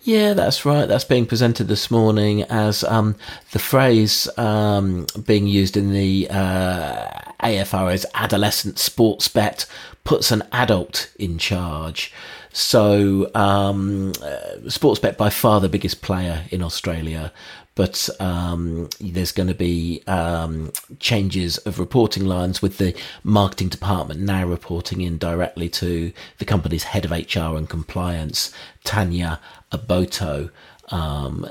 Yeah, 0.02 0.32
that's 0.34 0.64
right. 0.64 0.86
That's 0.86 1.04
being 1.04 1.26
presented 1.26 1.64
this 1.64 1.90
morning 1.90 2.42
as 2.44 2.84
um, 2.84 3.16
the 3.52 3.58
phrase 3.58 4.28
um, 4.38 5.06
being 5.26 5.46
used 5.46 5.76
in 5.76 5.92
the 5.92 6.28
uh, 6.30 7.08
AFR 7.42 7.92
as 7.92 8.06
adolescent 8.14 8.78
sports 8.78 9.28
bet 9.28 9.66
puts 10.04 10.30
an 10.30 10.44
adult 10.52 11.10
in 11.18 11.36
charge. 11.36 12.12
So, 12.52 13.30
um, 13.34 14.12
uh, 14.22 14.58
Sportsbet 14.66 15.16
by 15.16 15.30
far 15.30 15.60
the 15.60 15.68
biggest 15.68 16.00
player 16.00 16.44
in 16.50 16.62
Australia, 16.62 17.32
but 17.78 18.10
um, 18.18 18.88
there's 19.00 19.30
going 19.30 19.46
to 19.46 19.54
be 19.54 20.02
um, 20.08 20.72
changes 20.98 21.58
of 21.58 21.78
reporting 21.78 22.24
lines 22.24 22.60
with 22.60 22.78
the 22.78 22.92
marketing 23.22 23.68
department 23.68 24.18
now 24.18 24.44
reporting 24.44 25.00
in 25.00 25.16
directly 25.16 25.68
to 25.68 26.12
the 26.38 26.44
company's 26.44 26.82
head 26.82 27.04
of 27.04 27.12
HR 27.12 27.56
and 27.56 27.70
compliance, 27.70 28.52
Tanya 28.82 29.38
Aboto. 29.70 30.50
Um, 30.90 31.46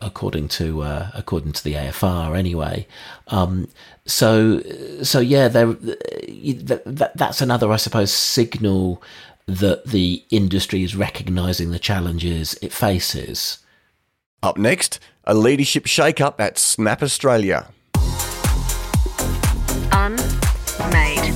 according 0.00 0.46
to 0.48 0.82
uh, 0.82 1.10
according 1.14 1.52
to 1.52 1.64
the 1.64 1.74
AFR, 1.74 2.38
anyway. 2.38 2.86
Um, 3.26 3.66
so 4.06 4.62
so 5.02 5.18
yeah, 5.18 5.48
there 5.48 5.72
that, 5.72 7.12
that's 7.16 7.40
another, 7.40 7.72
I 7.72 7.76
suppose, 7.76 8.12
signal 8.12 9.02
that 9.46 9.86
the 9.86 10.22
industry 10.30 10.84
is 10.84 10.94
recognising 10.94 11.72
the 11.72 11.80
challenges 11.80 12.56
it 12.62 12.72
faces. 12.72 13.58
Up 14.44 14.58
next, 14.58 15.00
a 15.24 15.32
leadership 15.32 15.86
shake-up 15.86 16.38
at 16.38 16.58
Snap 16.58 17.02
Australia. 17.02 17.68
Unmade. 19.90 21.34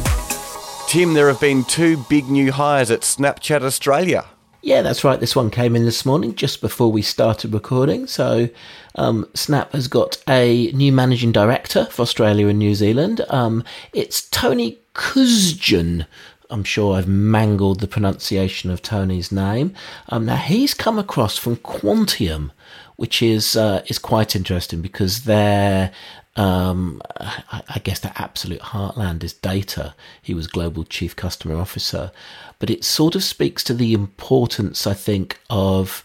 Tim, 0.88 1.14
there 1.14 1.28
have 1.28 1.40
been 1.40 1.64
two 1.64 1.96
big 2.10 2.28
new 2.28 2.52
hires 2.52 2.90
at 2.90 3.00
Snapchat 3.00 3.62
Australia. 3.62 4.26
Yeah, 4.60 4.82
that's 4.82 5.04
right. 5.04 5.18
This 5.18 5.34
one 5.34 5.50
came 5.50 5.74
in 5.74 5.86
this 5.86 6.04
morning 6.04 6.34
just 6.34 6.60
before 6.60 6.92
we 6.92 7.00
started 7.00 7.54
recording. 7.54 8.06
So, 8.06 8.50
um, 8.96 9.26
Snap 9.32 9.72
has 9.72 9.88
got 9.88 10.22
a 10.28 10.70
new 10.72 10.92
managing 10.92 11.32
director 11.32 11.86
for 11.86 12.02
Australia 12.02 12.48
and 12.48 12.58
New 12.58 12.74
Zealand. 12.74 13.22
Um, 13.30 13.64
it's 13.94 14.28
Tony 14.28 14.80
Keusgen. 14.94 16.04
I'm 16.50 16.64
sure 16.64 16.96
I've 16.96 17.08
mangled 17.08 17.80
the 17.80 17.86
pronunciation 17.86 18.70
of 18.70 18.80
Tony's 18.80 19.30
name. 19.30 19.74
Um, 20.08 20.26
now 20.26 20.36
he's 20.36 20.74
come 20.74 20.98
across 20.98 21.36
from 21.36 21.56
Quantium, 21.56 22.50
which 22.96 23.22
is 23.22 23.56
uh, 23.56 23.82
is 23.86 23.98
quite 23.98 24.34
interesting 24.34 24.80
because 24.80 25.24
they're 25.24 25.92
um, 26.36 27.02
I, 27.18 27.62
I, 27.68 27.78
guess 27.80 27.98
the 27.98 28.12
absolute 28.20 28.60
heartland 28.60 29.24
is 29.24 29.32
data. 29.32 29.94
He 30.22 30.34
was 30.34 30.46
global 30.46 30.84
chief 30.84 31.16
customer 31.16 31.56
officer, 31.56 32.12
but 32.60 32.70
it 32.70 32.84
sort 32.84 33.16
of 33.16 33.24
speaks 33.24 33.64
to 33.64 33.74
the 33.74 33.92
importance, 33.92 34.86
I 34.86 34.94
think, 34.94 35.40
of 35.50 36.04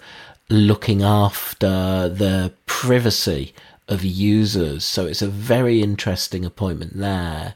looking 0.50 1.04
after 1.04 2.10
the 2.10 2.52
privacy 2.66 3.54
of 3.88 4.04
users. 4.04 4.84
So 4.84 5.06
it's 5.06 5.22
a 5.22 5.28
very 5.28 5.82
interesting 5.82 6.46
appointment 6.46 6.98
there. 6.98 7.56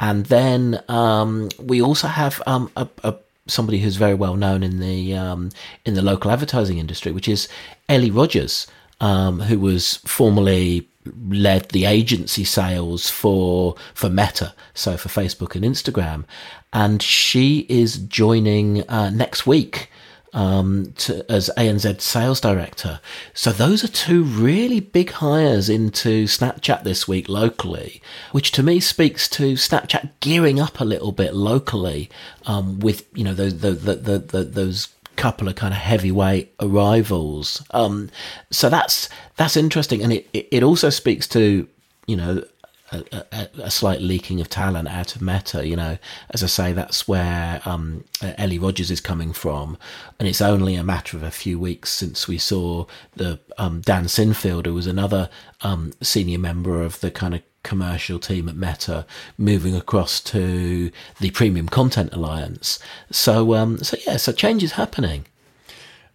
And 0.00 0.26
then 0.26 0.82
um, 0.88 1.48
we 1.58 1.82
also 1.82 2.08
have 2.08 2.42
um, 2.46 2.70
a, 2.76 2.88
a 3.02 3.16
somebody 3.46 3.78
who's 3.78 3.96
very 3.96 4.14
well 4.14 4.36
known 4.36 4.62
in 4.62 4.78
the 4.78 5.14
um, 5.14 5.50
in 5.84 5.94
the 5.94 6.02
local 6.02 6.30
advertising 6.30 6.78
industry, 6.78 7.12
which 7.12 7.28
is 7.28 7.48
Ellie 7.88 8.10
Rogers 8.10 8.66
um, 9.00 9.40
who 9.40 9.58
was 9.58 9.96
formerly 9.98 10.88
led 11.28 11.70
the 11.70 11.84
agency 11.84 12.44
sales 12.44 13.08
for 13.08 13.76
for 13.94 14.08
Meta, 14.08 14.54
so 14.74 14.96
for 14.96 15.08
Facebook 15.08 15.54
and 15.54 15.64
Instagram, 15.64 16.24
and 16.72 17.02
she 17.02 17.66
is 17.68 17.98
joining 17.98 18.88
uh, 18.88 19.10
next 19.10 19.46
week 19.46 19.90
um, 20.38 20.92
to, 20.98 21.28
as 21.30 21.50
ANZ 21.56 22.00
sales 22.00 22.40
director. 22.40 23.00
So 23.34 23.50
those 23.50 23.82
are 23.82 23.88
two 23.88 24.22
really 24.22 24.78
big 24.78 25.10
hires 25.10 25.68
into 25.68 26.26
Snapchat 26.26 26.84
this 26.84 27.08
week 27.08 27.28
locally, 27.28 28.00
which 28.30 28.52
to 28.52 28.62
me 28.62 28.78
speaks 28.78 29.28
to 29.30 29.54
Snapchat 29.54 30.10
gearing 30.20 30.60
up 30.60 30.78
a 30.78 30.84
little 30.84 31.10
bit 31.10 31.34
locally 31.34 32.08
um, 32.46 32.78
with 32.78 33.04
you 33.16 33.24
know 33.24 33.34
those 33.34 33.58
the, 33.58 33.72
the, 33.72 34.18
the, 34.20 34.44
those 34.44 34.88
couple 35.16 35.48
of 35.48 35.56
kind 35.56 35.74
of 35.74 35.80
heavyweight 35.80 36.54
arrivals. 36.60 37.60
Um, 37.72 38.08
so 38.52 38.68
that's 38.68 39.08
that's 39.34 39.56
interesting, 39.56 40.04
and 40.04 40.12
it 40.12 40.28
it 40.32 40.62
also 40.62 40.88
speaks 40.88 41.26
to 41.28 41.66
you 42.06 42.16
know 42.16 42.44
a, 42.92 43.24
a, 43.32 43.48
a, 43.64 43.70
slight 43.70 44.00
leaking 44.00 44.40
of 44.40 44.48
talent 44.48 44.88
out 44.88 45.14
of 45.14 45.22
Meta. 45.22 45.66
You 45.66 45.76
know, 45.76 45.98
as 46.30 46.42
I 46.42 46.46
say, 46.46 46.72
that's 46.72 47.06
where 47.06 47.60
um, 47.64 48.04
Ellie 48.22 48.58
Rogers 48.58 48.90
is 48.90 49.00
coming 49.00 49.32
from, 49.32 49.76
and 50.18 50.28
it's 50.28 50.40
only 50.40 50.74
a 50.74 50.84
matter 50.84 51.16
of 51.16 51.22
a 51.22 51.30
few 51.30 51.58
weeks 51.58 51.90
since 51.90 52.26
we 52.26 52.38
saw 52.38 52.86
the 53.16 53.38
um, 53.58 53.80
Dan 53.80 54.04
Sinfield, 54.04 54.66
who 54.66 54.74
was 54.74 54.86
another 54.86 55.28
um, 55.62 55.92
senior 56.02 56.38
member 56.38 56.82
of 56.82 57.00
the 57.00 57.10
kind 57.10 57.34
of 57.34 57.42
commercial 57.62 58.18
team 58.18 58.48
at 58.48 58.56
Meta 58.56 59.04
moving 59.36 59.74
across 59.74 60.20
to 60.20 60.90
the 61.20 61.30
Premium 61.30 61.68
Content 61.68 62.12
Alliance. 62.12 62.78
So, 63.10 63.54
um, 63.54 63.78
so 63.78 63.96
yeah, 64.06 64.16
so 64.16 64.32
change 64.32 64.62
is 64.62 64.72
happening. 64.72 65.26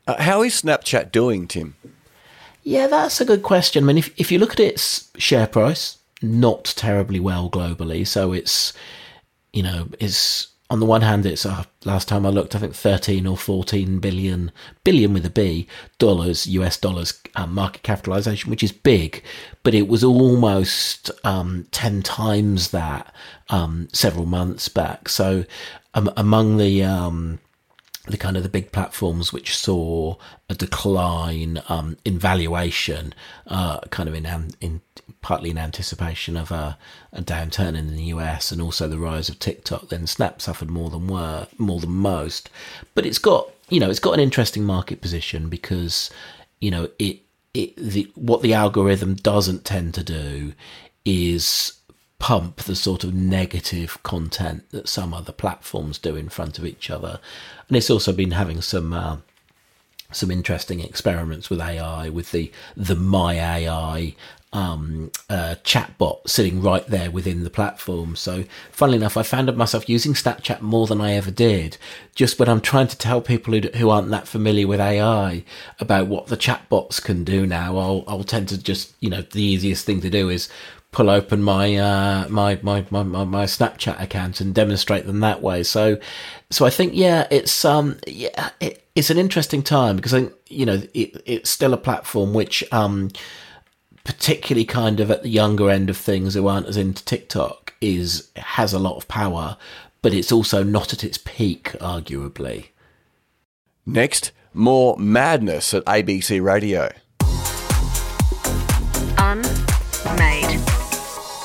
Uh, 0.08 0.22
how 0.22 0.42
is 0.42 0.62
Snapchat 0.62 1.12
doing, 1.12 1.48
Tim? 1.48 1.76
Yeah, 2.64 2.88
that's 2.88 3.22
a 3.22 3.26
good 3.26 3.44
question. 3.44 3.84
I 3.84 3.88
mean, 3.88 3.98
if 3.98 4.20
if 4.20 4.32
you 4.32 4.40
look 4.40 4.54
at 4.54 4.60
its 4.60 5.12
share 5.18 5.48
price, 5.48 5.98
not 6.24 6.64
terribly 6.64 7.20
well 7.20 7.50
globally. 7.50 8.08
So 8.08 8.34
it's 8.34 8.74
you 9.52 9.62
know 9.64 9.90
it's 10.00 10.54
on 10.74 10.80
the 10.80 10.88
one 10.88 11.02
hand, 11.02 11.24
it's 11.28 11.46
uh, 11.46 11.66
last 11.86 12.08
time 12.08 12.26
I 12.26 12.30
looked, 12.30 12.56
I 12.56 12.60
think 12.60 12.74
13 12.74 13.28
or 13.28 13.38
14 13.38 14.00
billion, 14.00 14.52
billion 14.84 15.14
with 15.14 15.24
a 15.24 15.30
B, 15.30 15.68
dollars, 16.00 16.48
US 16.48 16.78
dollars 16.78 17.22
um, 17.36 17.54
market 17.54 17.84
capitalization, 17.84 18.50
which 18.50 18.64
is 18.64 18.72
big, 18.72 19.24
but 19.62 19.76
it 19.76 19.88
was 19.88 20.04
almost 20.04 21.12
um, 21.24 21.68
10 21.70 22.02
times 22.02 22.72
that 22.72 23.14
um, 23.50 23.88
several 23.94 24.26
months 24.26 24.68
back. 24.68 25.10
So 25.10 25.46
um, 25.94 26.10
among 26.18 26.58
the 26.58 26.84
um, 26.84 27.38
the 28.08 28.18
kind 28.18 28.36
of 28.36 28.44
the 28.44 28.50
big 28.50 28.72
platforms 28.74 29.32
which 29.32 29.56
saw 29.56 30.16
a 30.50 30.56
decline 30.56 31.62
um, 31.70 31.98
in 32.04 32.20
valuation, 32.20 33.14
uh, 33.48 33.80
kind 33.92 34.10
of 34.10 34.16
in, 34.16 34.26
in 34.60 34.82
partly 35.22 35.50
in 35.52 35.58
anticipation 35.58 36.36
of 36.36 36.52
a, 36.52 36.78
a, 37.14 37.22
downturn 37.22 37.78
in 37.78 37.96
the 37.96 38.04
US 38.04 38.52
and 38.52 38.62
also 38.62 38.90
the 38.90 39.00
rise 39.00 39.30
of 39.30 39.40
TikTok. 39.40 39.88
Then 39.88 40.06
Snap 40.06 40.42
suffered 40.42 40.70
more 40.70 40.90
than 40.90 41.08
were 41.08 41.48
more 41.58 41.80
than 41.80 41.92
most, 41.92 42.50
but 42.94 43.06
it's 43.06 43.20
got 43.20 43.50
you 43.70 43.80
know 43.80 43.90
it's 43.90 44.00
got 44.00 44.14
an 44.14 44.20
interesting 44.20 44.66
market 44.66 45.00
position 45.00 45.48
because 45.48 46.10
you 46.60 46.72
know 46.72 46.90
it 47.00 47.22
it 47.54 47.74
the 47.78 48.12
what 48.16 48.42
the 48.42 48.54
algorithm 48.54 49.16
doesn't 49.16 49.64
tend 49.64 49.94
to 49.94 50.04
do 50.04 50.54
is 51.06 51.74
pump 52.24 52.56
the 52.64 52.76
sort 52.76 53.04
of 53.04 53.14
negative 53.14 54.02
content 54.02 54.64
that 54.72 54.88
some 54.88 55.14
other 55.14 55.34
platforms 55.34 55.98
do 55.98 56.16
in 56.16 56.30
front 56.30 56.58
of 56.58 56.66
each 56.66 56.90
other. 56.90 57.20
And 57.68 57.76
it's 57.76 57.90
also 57.90 58.14
been 58.14 58.32
having 58.32 58.62
some 58.62 58.94
uh, 58.94 59.18
some 60.10 60.32
interesting 60.32 60.80
experiments 60.80 61.50
with 61.50 61.60
AI, 61.60 62.08
with 62.08 62.32
the 62.32 62.50
the 62.78 62.96
My 62.96 63.34
AI 63.34 64.16
um, 64.54 65.12
uh, 65.30 65.56
chatbot 65.66 66.30
sitting 66.30 66.62
right 66.62 66.88
there 66.88 67.12
within 67.12 67.44
the 67.44 67.50
platform. 67.50 68.16
So, 68.16 68.46
funnily 68.72 69.00
enough, 69.00 69.18
I 69.18 69.24
found 69.24 69.54
myself 69.58 69.90
using 69.90 70.14
Snapchat 70.14 70.62
more 70.62 70.88
than 70.88 71.02
I 71.02 71.16
ever 71.16 71.32
did. 71.32 71.78
Just 72.16 72.40
when 72.40 72.48
I'm 72.48 72.62
trying 72.62 72.88
to 72.88 72.98
tell 72.98 73.20
people 73.20 73.54
who, 73.54 73.68
who 73.76 73.90
aren't 73.90 74.12
that 74.12 74.30
familiar 74.30 74.68
with 74.68 74.80
AI 74.80 75.44
about 75.78 76.08
what 76.08 76.28
the 76.28 76.38
chatbots 76.38 77.04
can 77.04 77.26
do 77.26 77.46
now, 77.46 77.78
I'll, 77.78 78.06
I'll 78.08 78.24
tend 78.24 78.48
to 78.50 78.58
just, 78.58 78.94
you 79.02 79.10
know, 79.10 79.24
the 79.24 79.44
easiest 79.44 79.86
thing 79.86 80.00
to 80.02 80.10
do 80.10 80.30
is 80.30 80.48
pull 80.94 81.10
open 81.10 81.44
my, 81.44 81.76
uh, 81.76 82.28
my, 82.30 82.58
my, 82.62 82.86
my, 82.90 83.04
my, 83.04 83.46
Snapchat 83.46 84.00
account 84.02 84.40
and 84.40 84.56
demonstrate 84.56 85.06
them 85.06 85.20
that 85.20 85.42
way. 85.42 85.64
So, 85.64 85.98
so 86.50 86.66
I 86.66 86.70
think, 86.70 86.94
yeah, 86.96 87.28
it's, 87.30 87.66
um, 87.66 87.98
yeah, 88.08 88.52
it, 88.62 88.88
it's 88.96 89.10
an 89.10 89.18
interesting 89.18 89.64
time 89.64 89.98
because 89.98 90.14
I, 90.14 90.30
you 90.48 90.66
know, 90.66 90.82
it, 90.94 91.22
it's 91.26 91.50
still 91.50 91.74
a 91.74 91.78
platform 91.78 92.34
which, 92.34 92.64
um, 92.72 93.10
particularly 94.04 94.66
kind 94.66 95.00
of 95.00 95.10
at 95.10 95.24
the 95.24 95.30
younger 95.30 95.70
end 95.70 95.90
of 95.90 95.98
things 95.98 96.36
who 96.36 96.48
aren't 96.48 96.68
as 96.68 96.78
into 96.78 97.04
TikTok, 97.04 97.74
is 97.82 98.30
has 98.38 98.72
a 98.72 98.80
lot 98.80 98.96
of 98.96 99.08
power, 99.08 99.58
but 100.02 100.14
it's 100.14 100.32
also 100.32 100.64
not 100.64 100.94
at 100.94 101.04
its 101.04 101.18
peak, 101.18 101.72
arguably. 101.82 102.68
Next, 103.86 104.32
more 104.54 104.96
madness 104.98 105.74
at 105.74 105.86
ABC 105.86 106.42
Radio. 106.42 106.92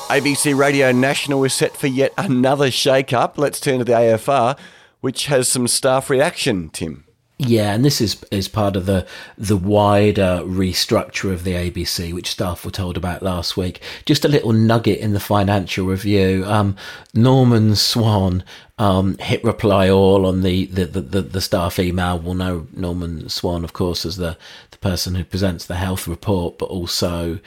ABC 0.09 0.57
Radio 0.57 0.91
National 0.91 1.43
is 1.43 1.53
set 1.53 1.77
for 1.77 1.85
yet 1.85 2.11
another 2.17 2.71
shake 2.71 3.13
up. 3.13 3.37
Let's 3.37 3.59
turn 3.59 3.77
to 3.77 3.85
the 3.85 3.91
AFR, 3.91 4.57
which 5.01 5.27
has 5.27 5.47
some 5.47 5.67
staff 5.67 6.09
reaction, 6.09 6.71
Tim. 6.71 7.03
Yeah, 7.37 7.73
and 7.73 7.85
this 7.85 8.01
is 8.01 8.21
is 8.31 8.47
part 8.47 8.75
of 8.75 8.87
the 8.87 9.05
the 9.37 9.55
wider 9.55 10.41
restructure 10.43 11.31
of 11.31 11.43
the 11.43 11.53
ABC, 11.53 12.11
which 12.11 12.31
staff 12.31 12.65
were 12.65 12.71
told 12.71 12.97
about 12.97 13.21
last 13.21 13.55
week. 13.55 13.81
Just 14.05 14.25
a 14.25 14.27
little 14.27 14.51
nugget 14.51 14.97
in 14.97 15.13
the 15.13 15.19
financial 15.19 15.85
review. 15.85 16.43
Um, 16.45 16.75
Norman 17.13 17.75
Swan 17.75 18.43
um, 18.79 19.17
hit 19.19 19.43
reply 19.43 19.89
all 19.89 20.25
on 20.25 20.41
the 20.41 20.65
the, 20.65 20.85
the, 20.85 21.21
the 21.21 21.39
staff 21.39 21.79
email. 21.79 22.17
We'll 22.17 22.33
know 22.33 22.67
Norman 22.73 23.29
Swan, 23.29 23.63
of 23.63 23.73
course, 23.73 24.05
as 24.05 24.17
the 24.17 24.37
the 24.71 24.77
person 24.79 25.15
who 25.15 25.23
presents 25.23 25.65
the 25.65 25.75
health 25.75 26.07
report, 26.07 26.57
but 26.57 26.65
also 26.65 27.39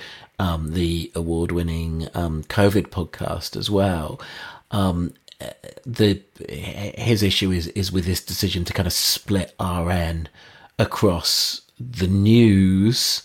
um, 0.43 0.73
the 0.73 1.13
award 1.15 1.53
winning 1.53 2.09
um, 2.15 2.43
COVID 2.45 2.89
podcast 2.89 3.57
as 3.57 3.71
well. 3.71 4.21
Um, 4.73 5.15
the 5.87 6.21
his 6.49 7.23
issue 7.23 7.53
is 7.53 7.69
is 7.69 7.93
with 7.93 8.07
this 8.07 8.25
decision 8.25 8.65
to 8.65 8.73
kind 8.73 8.89
of 8.89 8.93
split 8.93 9.55
RN 9.61 10.29
across 10.81 11.61
the 11.79 12.09
news 12.09 13.23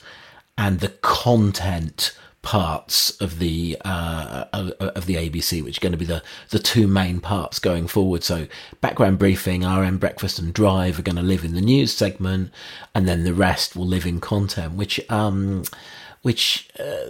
and 0.60 0.80
the 0.80 0.90
content 0.90 2.16
parts 2.44 3.20
of 3.20 3.40
the 3.40 3.78
uh, 3.84 4.46
of, 4.54 5.06
the 5.06 5.16
ABC, 5.16 5.64
which 5.64 5.80
are 5.80 5.82
going 5.82 5.92
to 5.92 5.98
be 5.98 6.06
the 6.06 6.22
the 6.52 6.60
two 6.60 6.88
main 6.88 7.20
parts 7.20 7.58
going 7.58 7.88
forward. 7.88 8.24
So, 8.24 8.48
background 8.80 9.18
briefing, 9.18 9.66
RN 9.66 9.98
breakfast, 9.98 10.38
and 10.38 10.54
drive 10.54 11.00
are 11.00 11.04
going 11.04 11.16
to 11.16 11.24
live 11.24 11.44
in 11.44 11.56
the 11.56 11.62
news 11.62 11.94
segment, 11.94 12.52
and 12.94 13.08
then 13.08 13.24
the 13.24 13.34
rest 13.34 13.76
will 13.76 13.88
live 13.88 14.06
in 14.06 14.20
content, 14.20 14.74
which 14.74 15.00
um, 15.10 15.64
which 16.28 16.68
uh, 16.78 17.06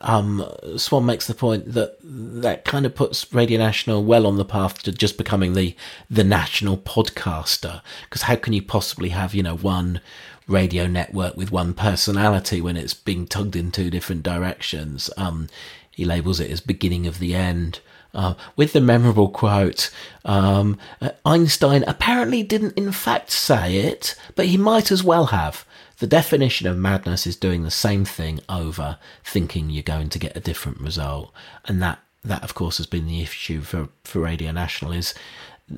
um, 0.00 0.44
Swan 0.76 1.06
makes 1.06 1.28
the 1.28 1.34
point 1.34 1.74
that 1.74 1.96
that 2.02 2.64
kind 2.64 2.84
of 2.84 2.92
puts 2.92 3.32
Radio 3.32 3.56
National 3.56 4.02
well 4.02 4.26
on 4.26 4.36
the 4.36 4.44
path 4.44 4.82
to 4.82 4.90
just 4.90 5.16
becoming 5.16 5.52
the 5.52 5.76
the 6.10 6.24
national 6.24 6.76
podcaster. 6.76 7.82
Because 8.02 8.22
how 8.22 8.34
can 8.34 8.52
you 8.52 8.60
possibly 8.60 9.10
have 9.10 9.32
you 9.32 9.44
know 9.44 9.54
one 9.54 10.00
radio 10.48 10.88
network 10.88 11.36
with 11.36 11.52
one 11.52 11.72
personality 11.72 12.60
when 12.60 12.76
it's 12.76 12.94
being 12.94 13.28
tugged 13.28 13.54
in 13.54 13.70
two 13.70 13.90
different 13.90 14.24
directions? 14.24 15.08
Um, 15.16 15.48
he 15.92 16.04
labels 16.04 16.40
it 16.40 16.50
as 16.50 16.60
beginning 16.60 17.06
of 17.06 17.20
the 17.20 17.36
end. 17.36 17.78
Uh, 18.14 18.34
with 18.56 18.74
the 18.74 18.80
memorable 18.80 19.30
quote, 19.30 19.90
um, 20.24 20.78
Einstein 21.24 21.82
apparently 21.86 22.42
didn't 22.42 22.76
in 22.76 22.92
fact 22.92 23.30
say 23.30 23.78
it, 23.78 24.14
but 24.34 24.46
he 24.46 24.58
might 24.58 24.90
as 24.90 25.02
well 25.02 25.26
have. 25.26 25.64
The 25.98 26.06
definition 26.06 26.66
of 26.66 26.76
madness 26.76 27.26
is 27.26 27.36
doing 27.36 27.62
the 27.62 27.70
same 27.70 28.04
thing 28.04 28.40
over, 28.48 28.98
thinking 29.24 29.70
you're 29.70 29.82
going 29.82 30.08
to 30.10 30.18
get 30.18 30.36
a 30.36 30.40
different 30.40 30.80
result. 30.80 31.32
And 31.64 31.80
that, 31.80 32.00
that 32.24 32.42
of 32.42 32.54
course, 32.54 32.76
has 32.78 32.86
been 32.86 33.06
the 33.06 33.22
issue 33.22 33.62
for, 33.62 33.88
for 34.04 34.20
Radio 34.20 34.52
National 34.52 34.92
is, 34.92 35.14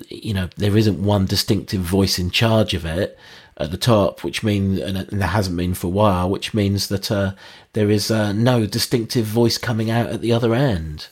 you 0.09 0.33
know, 0.33 0.49
there 0.57 0.75
isn't 0.75 1.01
one 1.01 1.25
distinctive 1.25 1.81
voice 1.81 2.19
in 2.19 2.31
charge 2.31 2.73
of 2.73 2.85
it 2.85 3.17
at 3.57 3.71
the 3.71 3.77
top, 3.77 4.23
which 4.23 4.43
means, 4.43 4.79
and 4.79 4.97
there 5.07 5.27
hasn't 5.29 5.55
been 5.55 5.73
for 5.73 5.87
a 5.87 5.91
while, 5.91 6.29
which 6.29 6.53
means 6.53 6.87
that 6.89 7.11
uh, 7.11 7.33
there 7.73 7.89
is 7.89 8.11
uh, 8.11 8.33
no 8.33 8.65
distinctive 8.65 9.25
voice 9.25 9.57
coming 9.57 9.89
out 9.89 10.07
at 10.07 10.21
the 10.21 10.33
other 10.33 10.53
end. 10.53 11.07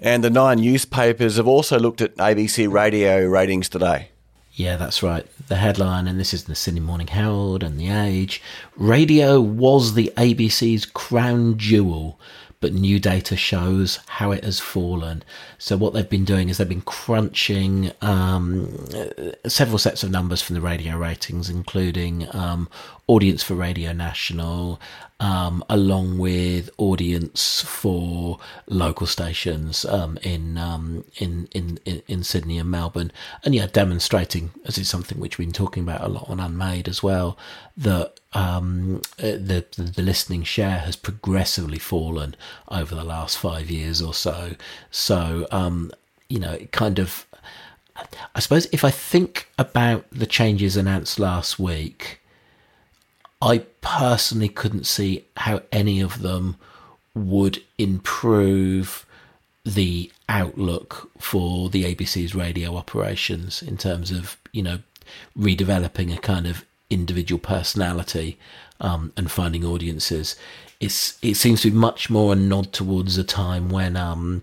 And 0.00 0.24
the 0.24 0.30
nine 0.30 0.58
newspapers 0.58 1.36
have 1.36 1.46
also 1.46 1.78
looked 1.78 2.00
at 2.00 2.16
ABC 2.16 2.70
radio 2.70 3.26
ratings 3.26 3.68
today. 3.68 4.08
Yeah, 4.52 4.76
that's 4.76 5.02
right. 5.02 5.26
The 5.48 5.56
headline, 5.56 6.06
and 6.06 6.18
this 6.20 6.32
is 6.32 6.44
the 6.44 6.54
Sydney 6.54 6.80
Morning 6.80 7.08
Herald 7.08 7.64
and 7.64 7.78
The 7.78 7.90
Age 7.90 8.40
radio 8.76 9.40
was 9.40 9.94
the 9.94 10.12
ABC's 10.16 10.86
crown 10.86 11.58
jewel, 11.58 12.20
but 12.64 12.72
new 12.72 12.98
data 12.98 13.36
shows 13.36 13.98
how 14.06 14.32
it 14.32 14.42
has 14.42 14.58
fallen. 14.58 15.22
So, 15.58 15.76
what 15.76 15.92
they've 15.92 16.08
been 16.08 16.24
doing 16.24 16.48
is 16.48 16.56
they've 16.56 16.66
been 16.66 16.80
crunching 16.80 17.92
um, 18.00 18.74
several 19.46 19.76
sets 19.76 20.02
of 20.02 20.10
numbers 20.10 20.40
from 20.40 20.54
the 20.54 20.62
radio 20.62 20.96
ratings, 20.96 21.50
including 21.50 22.26
um, 22.34 22.70
audience 23.06 23.42
for 23.42 23.52
Radio 23.52 23.92
National, 23.92 24.80
um, 25.20 25.62
along 25.68 26.16
with 26.16 26.70
audience 26.78 27.60
for 27.60 28.38
local 28.66 29.06
stations 29.06 29.84
um, 29.84 30.16
in, 30.22 30.56
um, 30.56 31.04
in, 31.18 31.46
in 31.52 31.78
in 31.84 32.02
in 32.08 32.24
Sydney 32.24 32.58
and 32.58 32.70
Melbourne, 32.70 33.12
and 33.44 33.54
yeah, 33.54 33.66
demonstrating 33.66 34.52
as 34.64 34.78
it's 34.78 34.88
something 34.88 35.20
which 35.20 35.36
we've 35.36 35.48
been 35.48 35.52
talking 35.52 35.82
about 35.82 36.02
a 36.02 36.08
lot 36.08 36.30
on 36.30 36.40
Unmade 36.40 36.88
as 36.88 37.02
well 37.02 37.36
that 37.76 38.20
um, 38.34 39.00
uh, 39.18 39.22
the, 39.22 39.64
the, 39.76 40.02
listening 40.02 40.42
share 40.42 40.78
has 40.78 40.96
progressively 40.96 41.78
fallen 41.78 42.34
over 42.68 42.94
the 42.94 43.04
last 43.04 43.38
five 43.38 43.70
years 43.70 44.02
or 44.02 44.12
so. 44.12 44.52
So 44.90 45.46
um, 45.50 45.92
you 46.28 46.38
know, 46.38 46.52
it 46.52 46.72
kind 46.72 46.98
of. 46.98 47.26
I 48.34 48.40
suppose 48.40 48.66
if 48.72 48.84
I 48.84 48.90
think 48.90 49.48
about 49.56 50.04
the 50.10 50.26
changes 50.26 50.76
announced 50.76 51.20
last 51.20 51.60
week, 51.60 52.20
I 53.40 53.58
personally 53.82 54.48
couldn't 54.48 54.86
see 54.86 55.26
how 55.36 55.62
any 55.70 56.00
of 56.00 56.20
them 56.20 56.56
would 57.14 57.62
improve 57.78 59.06
the 59.64 60.10
outlook 60.28 61.08
for 61.18 61.68
the 61.70 61.84
ABC's 61.84 62.34
radio 62.34 62.76
operations 62.76 63.62
in 63.62 63.76
terms 63.76 64.10
of, 64.10 64.38
you 64.52 64.62
know, 64.62 64.80
redeveloping 65.38 66.12
a 66.12 66.18
kind 66.18 66.48
of 66.48 66.64
individual 66.94 67.38
personality 67.38 68.38
um, 68.80 69.12
and 69.16 69.30
finding 69.30 69.64
audiences. 69.64 70.36
It's, 70.80 71.18
it 71.22 71.34
seems 71.34 71.62
to 71.62 71.70
be 71.70 71.76
much 71.76 72.08
more 72.08 72.32
a 72.32 72.36
nod 72.36 72.72
towards 72.72 73.18
a 73.18 73.24
time 73.24 73.68
when, 73.68 73.96
um, 73.96 74.42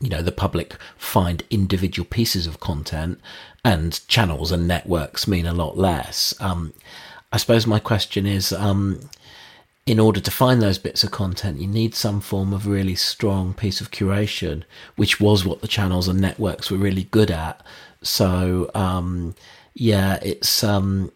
you 0.00 0.08
know, 0.08 0.22
the 0.22 0.32
public 0.32 0.76
find 0.96 1.42
individual 1.50 2.06
pieces 2.06 2.46
of 2.46 2.60
content 2.60 3.20
and 3.64 4.06
channels 4.08 4.52
and 4.52 4.68
networks 4.68 5.26
mean 5.26 5.46
a 5.46 5.52
lot 5.52 5.76
less. 5.76 6.34
Um, 6.40 6.72
I 7.32 7.36
suppose 7.38 7.66
my 7.66 7.78
question 7.78 8.26
is 8.26 8.52
um, 8.52 9.00
in 9.86 9.98
order 9.98 10.20
to 10.20 10.30
find 10.30 10.60
those 10.60 10.78
bits 10.78 11.04
of 11.04 11.10
content, 11.10 11.60
you 11.60 11.66
need 11.66 11.94
some 11.94 12.20
form 12.20 12.52
of 12.52 12.66
really 12.66 12.94
strong 12.94 13.54
piece 13.54 13.80
of 13.80 13.90
curation, 13.90 14.64
which 14.96 15.20
was 15.20 15.44
what 15.44 15.60
the 15.60 15.68
channels 15.68 16.08
and 16.08 16.20
networks 16.20 16.70
were 16.70 16.78
really 16.78 17.04
good 17.04 17.30
at. 17.30 17.64
So, 18.02 18.70
um, 18.74 19.34
yeah, 19.74 20.18
it's. 20.22 20.62
Um, 20.64 21.12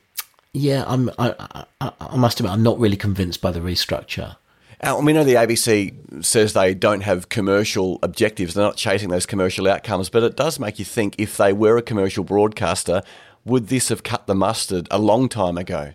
yeah, 0.52 0.84
I'm. 0.86 1.10
I, 1.18 1.64
I, 1.80 1.92
I 2.00 2.16
must 2.16 2.40
admit, 2.40 2.52
I'm 2.52 2.62
not 2.62 2.78
really 2.78 2.96
convinced 2.96 3.40
by 3.40 3.50
the 3.50 3.60
restructure. 3.60 4.36
And 4.82 5.04
we 5.04 5.12
know 5.12 5.24
the 5.24 5.34
ABC 5.34 6.24
says 6.24 6.54
they 6.54 6.72
don't 6.72 7.02
have 7.02 7.28
commercial 7.28 7.98
objectives; 8.02 8.54
they're 8.54 8.64
not 8.64 8.76
chasing 8.76 9.10
those 9.10 9.26
commercial 9.26 9.68
outcomes. 9.68 10.08
But 10.10 10.22
it 10.22 10.36
does 10.36 10.58
make 10.58 10.78
you 10.78 10.84
think: 10.84 11.14
if 11.18 11.36
they 11.36 11.52
were 11.52 11.76
a 11.76 11.82
commercial 11.82 12.24
broadcaster, 12.24 13.02
would 13.44 13.68
this 13.68 13.88
have 13.90 14.02
cut 14.02 14.26
the 14.26 14.34
mustard 14.34 14.88
a 14.90 14.98
long 14.98 15.28
time 15.28 15.56
ago? 15.56 15.94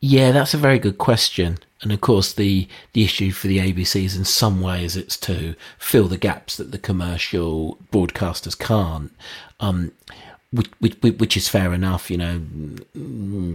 Yeah, 0.00 0.32
that's 0.32 0.52
a 0.52 0.58
very 0.58 0.78
good 0.78 0.98
question. 0.98 1.58
And 1.80 1.90
of 1.90 2.02
course, 2.02 2.34
the, 2.34 2.68
the 2.92 3.04
issue 3.04 3.30
for 3.30 3.46
the 3.46 3.58
ABC 3.58 4.04
is 4.04 4.16
in 4.16 4.26
some 4.26 4.60
ways 4.60 4.96
it's 4.96 5.16
to 5.18 5.54
fill 5.78 6.08
the 6.08 6.18
gaps 6.18 6.58
that 6.58 6.72
the 6.72 6.78
commercial 6.78 7.78
broadcasters 7.90 8.58
can't. 8.58 9.12
Um, 9.60 9.92
which, 10.54 10.70
which, 10.78 11.14
which, 11.18 11.36
is 11.36 11.48
fair 11.48 11.74
enough, 11.74 12.10
you 12.10 12.16
know, 12.16 12.40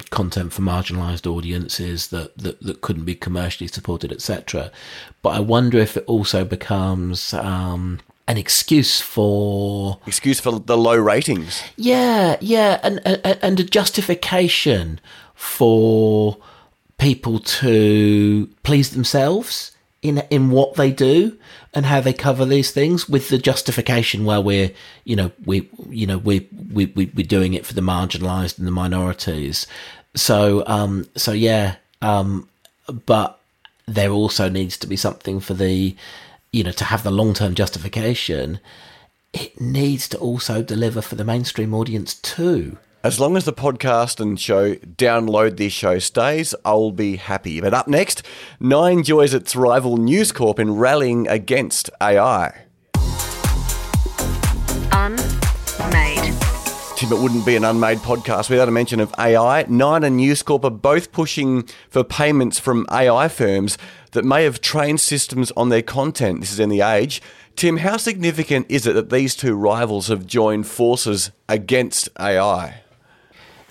content 0.10 0.52
for 0.52 0.62
marginalised 0.62 1.26
audiences 1.26 2.10
that, 2.10 2.38
that, 2.38 2.62
that 2.62 2.82
couldn't 2.82 3.06
be 3.06 3.16
commercially 3.16 3.68
supported, 3.68 4.12
etc. 4.12 4.70
But 5.22 5.30
I 5.30 5.40
wonder 5.40 5.78
if 5.78 5.96
it 5.96 6.04
also 6.08 6.44
becomes 6.44 7.34
um, 7.34 8.02
an 8.28 8.38
excuse 8.38 9.00
for 9.00 10.00
excuse 10.06 10.42
for 10.42 10.60
the 10.60 10.78
low 10.78 10.98
ratings. 10.98 11.64
Yeah, 11.78 12.36
yeah, 12.42 12.80
and 12.84 13.00
and, 13.06 13.40
and 13.42 13.60
a 13.60 13.64
justification 13.64 15.00
for 15.36 16.38
people 16.98 17.40
to 17.40 18.50
please 18.64 18.92
themselves 18.92 19.72
in 20.02 20.20
in 20.30 20.50
what 20.50 20.76
they 20.76 20.92
do 20.92 21.38
and 21.74 21.86
how 21.86 22.00
they 22.00 22.14
cover 22.14 22.46
these 22.46 22.72
things 22.72 23.10
with 23.10 23.30
the 23.30 23.38
justification 23.38 24.26
where 24.26 24.42
we're 24.42 24.72
you 25.04 25.16
know 25.16 25.32
we 25.46 25.70
you 25.90 26.08
know 26.08 26.18
we 26.18 26.48
we, 26.72 26.88
we 26.88 27.12
we're 27.14 27.26
doing 27.26 27.54
it 27.54 27.66
for 27.66 27.74
the 27.74 27.82
marginalized 27.82 28.58
and 28.58 28.68
the 28.68 28.72
minorities. 28.72 29.68
So 30.16 30.64
um 30.68 31.08
so 31.16 31.32
yeah 31.32 31.76
um 32.02 32.48
but 33.06 33.40
there 33.86 34.12
also 34.12 34.50
needs 34.50 34.78
to 34.78 34.88
be 34.88 34.96
something 34.96 35.40
for 35.40 35.54
the 35.54 35.96
you 36.52 36.64
know 36.64 36.72
to 36.72 36.86
have 36.86 37.04
the 37.04 37.12
long-term 37.12 37.56
justification. 37.56 38.60
It 39.32 39.62
needs 39.62 40.08
to 40.10 40.18
also 40.18 40.64
deliver 40.64 41.02
for 41.02 41.16
the 41.16 41.24
mainstream 41.24 41.74
audience 41.74 42.16
too 42.16 42.78
as 43.04 43.20
long 43.20 43.38
as 43.38 43.46
the 43.46 43.54
podcast 43.54 44.20
and 44.20 44.40
show 44.40 44.76
download 44.76 45.58
this 45.58 45.72
show 45.72 46.00
stays, 46.00 46.54
I'll 46.66 46.92
be 46.92 47.16
happy. 47.16 47.62
But 47.62 47.74
up 47.74 47.88
next, 47.88 48.24
Nine 48.60 49.04
joins 49.04 49.34
its 49.34 49.56
rival 49.56 49.98
News 49.98 50.32
Corp 50.32 50.60
in 50.60 50.76
rallying 50.76 51.28
against 51.28 51.90
AI. 52.02 52.66
Unmade. 54.92 56.36
Tim, 56.98 57.14
it 57.14 57.22
wouldn't 57.22 57.46
be 57.46 57.56
an 57.56 57.64
unmade 57.64 58.00
podcast 58.00 58.50
without 58.50 58.68
a 58.68 58.72
mention 58.72 59.00
of 59.00 59.14
AI. 59.18 59.66
Nine 59.70 60.04
and 60.04 60.18
News 60.18 60.44
Corp 60.44 60.66
are 60.66 60.70
both 60.70 61.14
pushing 61.14 61.64
for 61.90 62.04
payments 62.04 62.60
from 62.60 62.86
AI 62.92 63.30
firms 63.30 63.78
that 64.12 64.26
may 64.26 64.44
have 64.44 64.60
trained 64.60 65.00
systems 65.00 65.52
on 65.52 65.70
their 65.70 65.82
content. 65.82 66.42
This 66.42 66.52
is 66.52 66.60
in 66.60 66.68
the 66.68 66.82
age. 66.82 67.22
Tim, 67.56 67.78
how 67.78 67.96
significant 67.96 68.66
is 68.68 68.86
it 68.86 68.94
that 68.94 69.10
these 69.10 69.36
two 69.36 69.56
rivals 69.56 70.08
have 70.10 70.26
joined 70.26 70.68
forces 70.68 71.32
against 71.48 72.10
AI? 72.20 72.82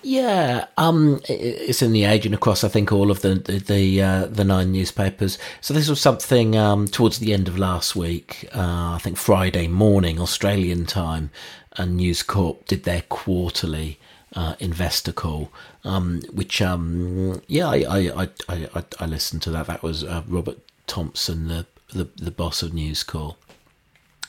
Yeah, 0.09 0.65
um, 0.79 1.21
it's 1.29 1.83
in 1.83 1.93
the 1.93 2.05
age 2.05 2.25
and 2.25 2.35
across 2.35 2.65
I 2.65 2.69
think 2.69 2.91
all 2.93 3.11
of 3.11 3.21
the 3.21 3.35
the 3.35 3.59
the, 3.59 4.03
uh, 4.03 4.25
the 4.25 4.43
nine 4.43 4.73
newspapers. 4.73 5.37
So 5.61 5.75
this 5.75 5.91
was 5.91 6.01
something 6.01 6.57
um, 6.57 6.89
towards 6.89 7.19
the 7.19 7.35
end 7.35 7.47
of 7.47 7.59
last 7.59 7.95
week. 7.95 8.49
Uh, 8.55 8.95
I 8.95 9.01
think 9.03 9.19
Friday 9.19 9.69
morning 9.69 10.19
Australian 10.19 10.87
time, 10.87 11.29
and 11.77 11.99
News 11.99 12.23
Corp 12.23 12.65
did 12.65 12.85
their 12.85 13.03
quarterly 13.03 13.99
uh, 14.35 14.55
investor 14.61 15.13
call, 15.13 15.53
um, 15.85 16.23
which 16.33 16.63
um, 16.63 17.43
yeah, 17.47 17.69
I 17.69 17.77
I, 17.91 18.31
I 18.49 18.69
I 18.75 18.85
I 19.01 19.05
listened 19.05 19.43
to 19.43 19.51
that. 19.51 19.67
That 19.67 19.83
was 19.83 20.05
uh, 20.05 20.23
Robert 20.27 20.57
Thomson, 20.87 21.49
the, 21.49 21.67
the 21.93 22.09
the 22.17 22.31
boss 22.31 22.63
of 22.63 22.73
News 22.73 23.03
Corp, 23.03 23.37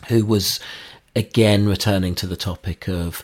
who 0.09 0.25
was 0.25 0.59
again 1.15 1.69
returning 1.69 2.15
to 2.15 2.27
the 2.27 2.35
topic 2.35 2.89
of 2.89 3.23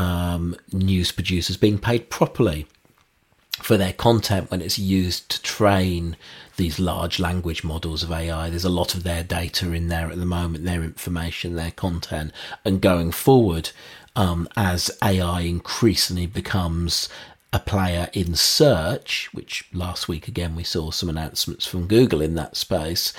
um, 0.00 0.56
news 0.72 1.12
producers 1.12 1.58
being 1.58 1.78
paid 1.78 2.08
properly 2.08 2.66
for 3.58 3.76
their 3.76 3.92
content 3.92 4.50
when 4.50 4.62
it's 4.62 4.78
used 4.78 5.30
to 5.30 5.42
train 5.42 6.16
these 6.56 6.78
large 6.78 7.20
language 7.20 7.62
models 7.62 8.02
of 8.02 8.10
AI. 8.10 8.48
There's 8.48 8.64
a 8.64 8.70
lot 8.70 8.94
of 8.94 9.02
their 9.02 9.22
data 9.22 9.72
in 9.72 9.88
there 9.88 10.10
at 10.10 10.16
the 10.16 10.24
moment, 10.24 10.64
their 10.64 10.82
information, 10.82 11.54
their 11.54 11.70
content, 11.70 12.32
and 12.64 12.80
going 12.80 13.12
forward, 13.12 13.70
um, 14.16 14.48
as 14.56 14.90
AI 15.04 15.42
increasingly 15.42 16.26
becomes 16.26 17.10
a 17.52 17.58
player 17.58 18.08
in 18.14 18.34
search, 18.34 19.28
which 19.32 19.64
last 19.72 20.08
week 20.08 20.28
again 20.28 20.56
we 20.56 20.64
saw 20.64 20.90
some 20.90 21.10
announcements 21.10 21.66
from 21.66 21.88
Google 21.88 22.22
in 22.22 22.36
that 22.36 22.56
space, 22.56 23.12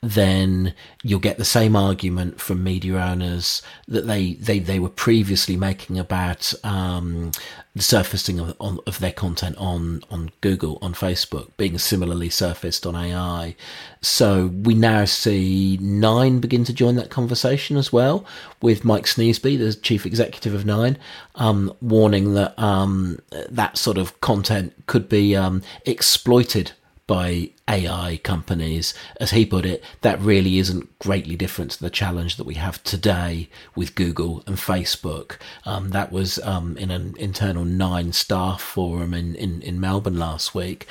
then 0.00 0.74
you'll 1.02 1.18
get 1.18 1.38
the 1.38 1.44
same 1.44 1.74
argument 1.74 2.40
from 2.40 2.62
media 2.62 2.96
owners 2.96 3.62
that 3.88 4.06
they, 4.06 4.34
they, 4.34 4.60
they 4.60 4.78
were 4.78 4.88
previously 4.88 5.56
making 5.56 5.98
about 5.98 6.54
um, 6.62 7.32
the 7.74 7.82
surfacing 7.82 8.38
of, 8.38 8.54
on, 8.60 8.78
of 8.86 9.00
their 9.00 9.12
content 9.12 9.56
on, 9.58 10.02
on 10.08 10.30
Google, 10.40 10.78
on 10.80 10.94
Facebook, 10.94 11.50
being 11.56 11.78
similarly 11.78 12.30
surfaced 12.30 12.86
on 12.86 12.94
AI. 12.94 13.56
So 14.00 14.46
we 14.46 14.74
now 14.74 15.04
see 15.04 15.78
Nine 15.80 16.38
begin 16.38 16.62
to 16.64 16.72
join 16.72 16.94
that 16.94 17.10
conversation 17.10 17.76
as 17.76 17.92
well, 17.92 18.24
with 18.62 18.84
Mike 18.84 19.06
Sneesby, 19.06 19.58
the 19.58 19.74
chief 19.74 20.06
executive 20.06 20.54
of 20.54 20.64
Nine, 20.64 20.96
um, 21.34 21.74
warning 21.80 22.34
that 22.34 22.56
um, 22.56 23.18
that 23.48 23.76
sort 23.76 23.98
of 23.98 24.20
content 24.20 24.74
could 24.86 25.08
be 25.08 25.34
um, 25.34 25.62
exploited 25.86 26.70
by 27.08 27.50
AI 27.66 28.20
companies. 28.22 28.94
As 29.18 29.32
he 29.32 29.44
put 29.44 29.66
it, 29.66 29.82
that 30.02 30.20
really 30.20 30.58
isn't 30.58 30.96
greatly 31.00 31.34
different 31.34 31.72
to 31.72 31.80
the 31.80 31.90
challenge 31.90 32.36
that 32.36 32.44
we 32.44 32.54
have 32.54 32.84
today 32.84 33.48
with 33.74 33.96
Google 33.96 34.44
and 34.46 34.56
Facebook. 34.56 35.38
Um, 35.64 35.88
that 35.90 36.12
was 36.12 36.38
um, 36.40 36.76
in 36.76 36.92
an 36.92 37.16
internal 37.18 37.64
nine 37.64 38.12
staff 38.12 38.60
forum 38.60 39.14
in, 39.14 39.34
in, 39.34 39.62
in 39.62 39.80
Melbourne 39.80 40.18
last 40.18 40.54
week. 40.54 40.86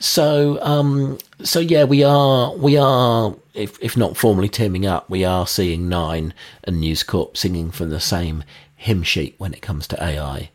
So 0.00 0.58
um, 0.60 1.18
so 1.42 1.60
yeah, 1.60 1.84
we 1.84 2.02
are 2.02 2.54
we 2.56 2.76
are 2.76 3.34
if 3.54 3.78
if 3.80 3.96
not 3.96 4.16
formally 4.16 4.48
teaming 4.48 4.86
up, 4.86 5.08
we 5.08 5.24
are 5.24 5.46
seeing 5.46 5.88
Nine 5.88 6.34
and 6.64 6.80
News 6.80 7.02
Corp 7.04 7.36
singing 7.36 7.70
from 7.70 7.90
the 7.90 8.00
same 8.00 8.42
hymn 8.76 9.04
sheet 9.04 9.36
when 9.38 9.54
it 9.54 9.62
comes 9.62 9.86
to 9.88 10.02
AI. 10.02 10.50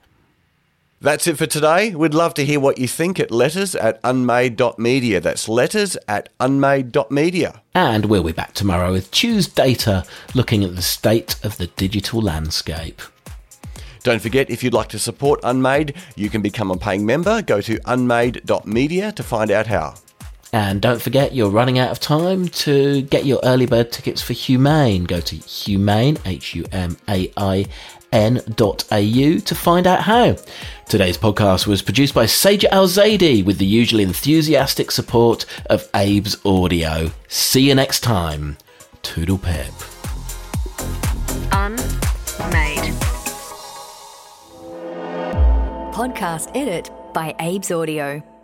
That's 1.06 1.28
it 1.28 1.38
for 1.38 1.46
today. 1.46 1.94
We'd 1.94 2.16
love 2.16 2.34
to 2.34 2.44
hear 2.44 2.60
what 2.60 2.80
you 2.80 2.88
think 2.88 3.20
at 3.20 3.30
letters 3.30 3.76
at 3.76 4.02
unmade.media. 4.04 5.22
That's 5.22 5.48
letters 5.48 5.96
at 6.08 6.30
unmade.media. 6.40 7.62
And 7.76 8.06
we'll 8.08 8.24
be 8.24 8.32
back 8.32 8.56
tomorrow 8.56 8.92
with 8.92 9.12
Choose 9.12 9.48
Data, 9.48 10.04
looking 10.34 10.64
at 10.64 10.76
the 10.76 10.82
state 10.82 11.36
of 11.46 11.58
the 11.58 11.68
digital 11.68 12.24
landscape. 12.24 13.04
Don't 14.02 14.20
forget, 14.20 14.50
if 14.50 14.64
you'd 14.64 14.74
like 14.74 14.90
to 14.90 14.98
support 14.98 15.40
Unmade, 15.44 15.94
you 16.16 16.32
can 16.32 16.42
become 16.42 16.72
a 16.72 16.76
paying 16.76 17.06
member. 17.06 17.44
Go 17.44 17.62
to 17.62 17.80
unmade.media 17.86 19.12
to 19.12 19.22
find 19.22 19.52
out 19.52 19.68
how. 19.68 19.94
And 20.54 20.82
don't 20.82 21.02
forget, 21.02 21.36
you're 21.36 21.52
running 21.52 21.78
out 21.78 21.92
of 21.92 22.00
time 22.00 22.48
to 22.48 23.04
get 23.04 23.26
your 23.26 23.40
early 23.44 23.68
bird 23.68 23.92
tickets 23.92 24.24
for 24.24 24.34
Humain. 24.34 25.06
Go 25.06 25.20
to 25.20 25.36
humain, 25.36 26.18
H 26.26 26.56
U 26.56 26.66
M 26.72 26.98
A 27.08 27.32
I 27.38 27.68
n.au 28.16 29.40
to 29.40 29.56
find 29.56 29.86
out 29.86 30.02
how. 30.02 30.38
Today's 30.88 31.18
podcast 31.18 31.68
was 31.68 31.82
produced 31.82 32.14
by 32.14 32.26
Saja 32.26 32.66
Al 32.72 32.88
Zaidi 32.88 33.44
with 33.44 33.58
the 33.58 33.66
usually 33.66 34.04
enthusiastic 34.04 34.90
support 34.92 35.46
of 35.66 35.90
Abe's 35.94 36.38
Audio. 36.46 37.12
See 37.28 37.68
you 37.68 37.76
next 37.76 38.00
time. 38.02 38.58
Toodle 39.02 39.38
pip. 39.38 39.74
Unmade. 41.52 42.94
Podcast 45.94 46.52
edit 46.56 46.90
by 47.14 47.36
Abe's 47.40 47.72
Audio. 47.72 48.35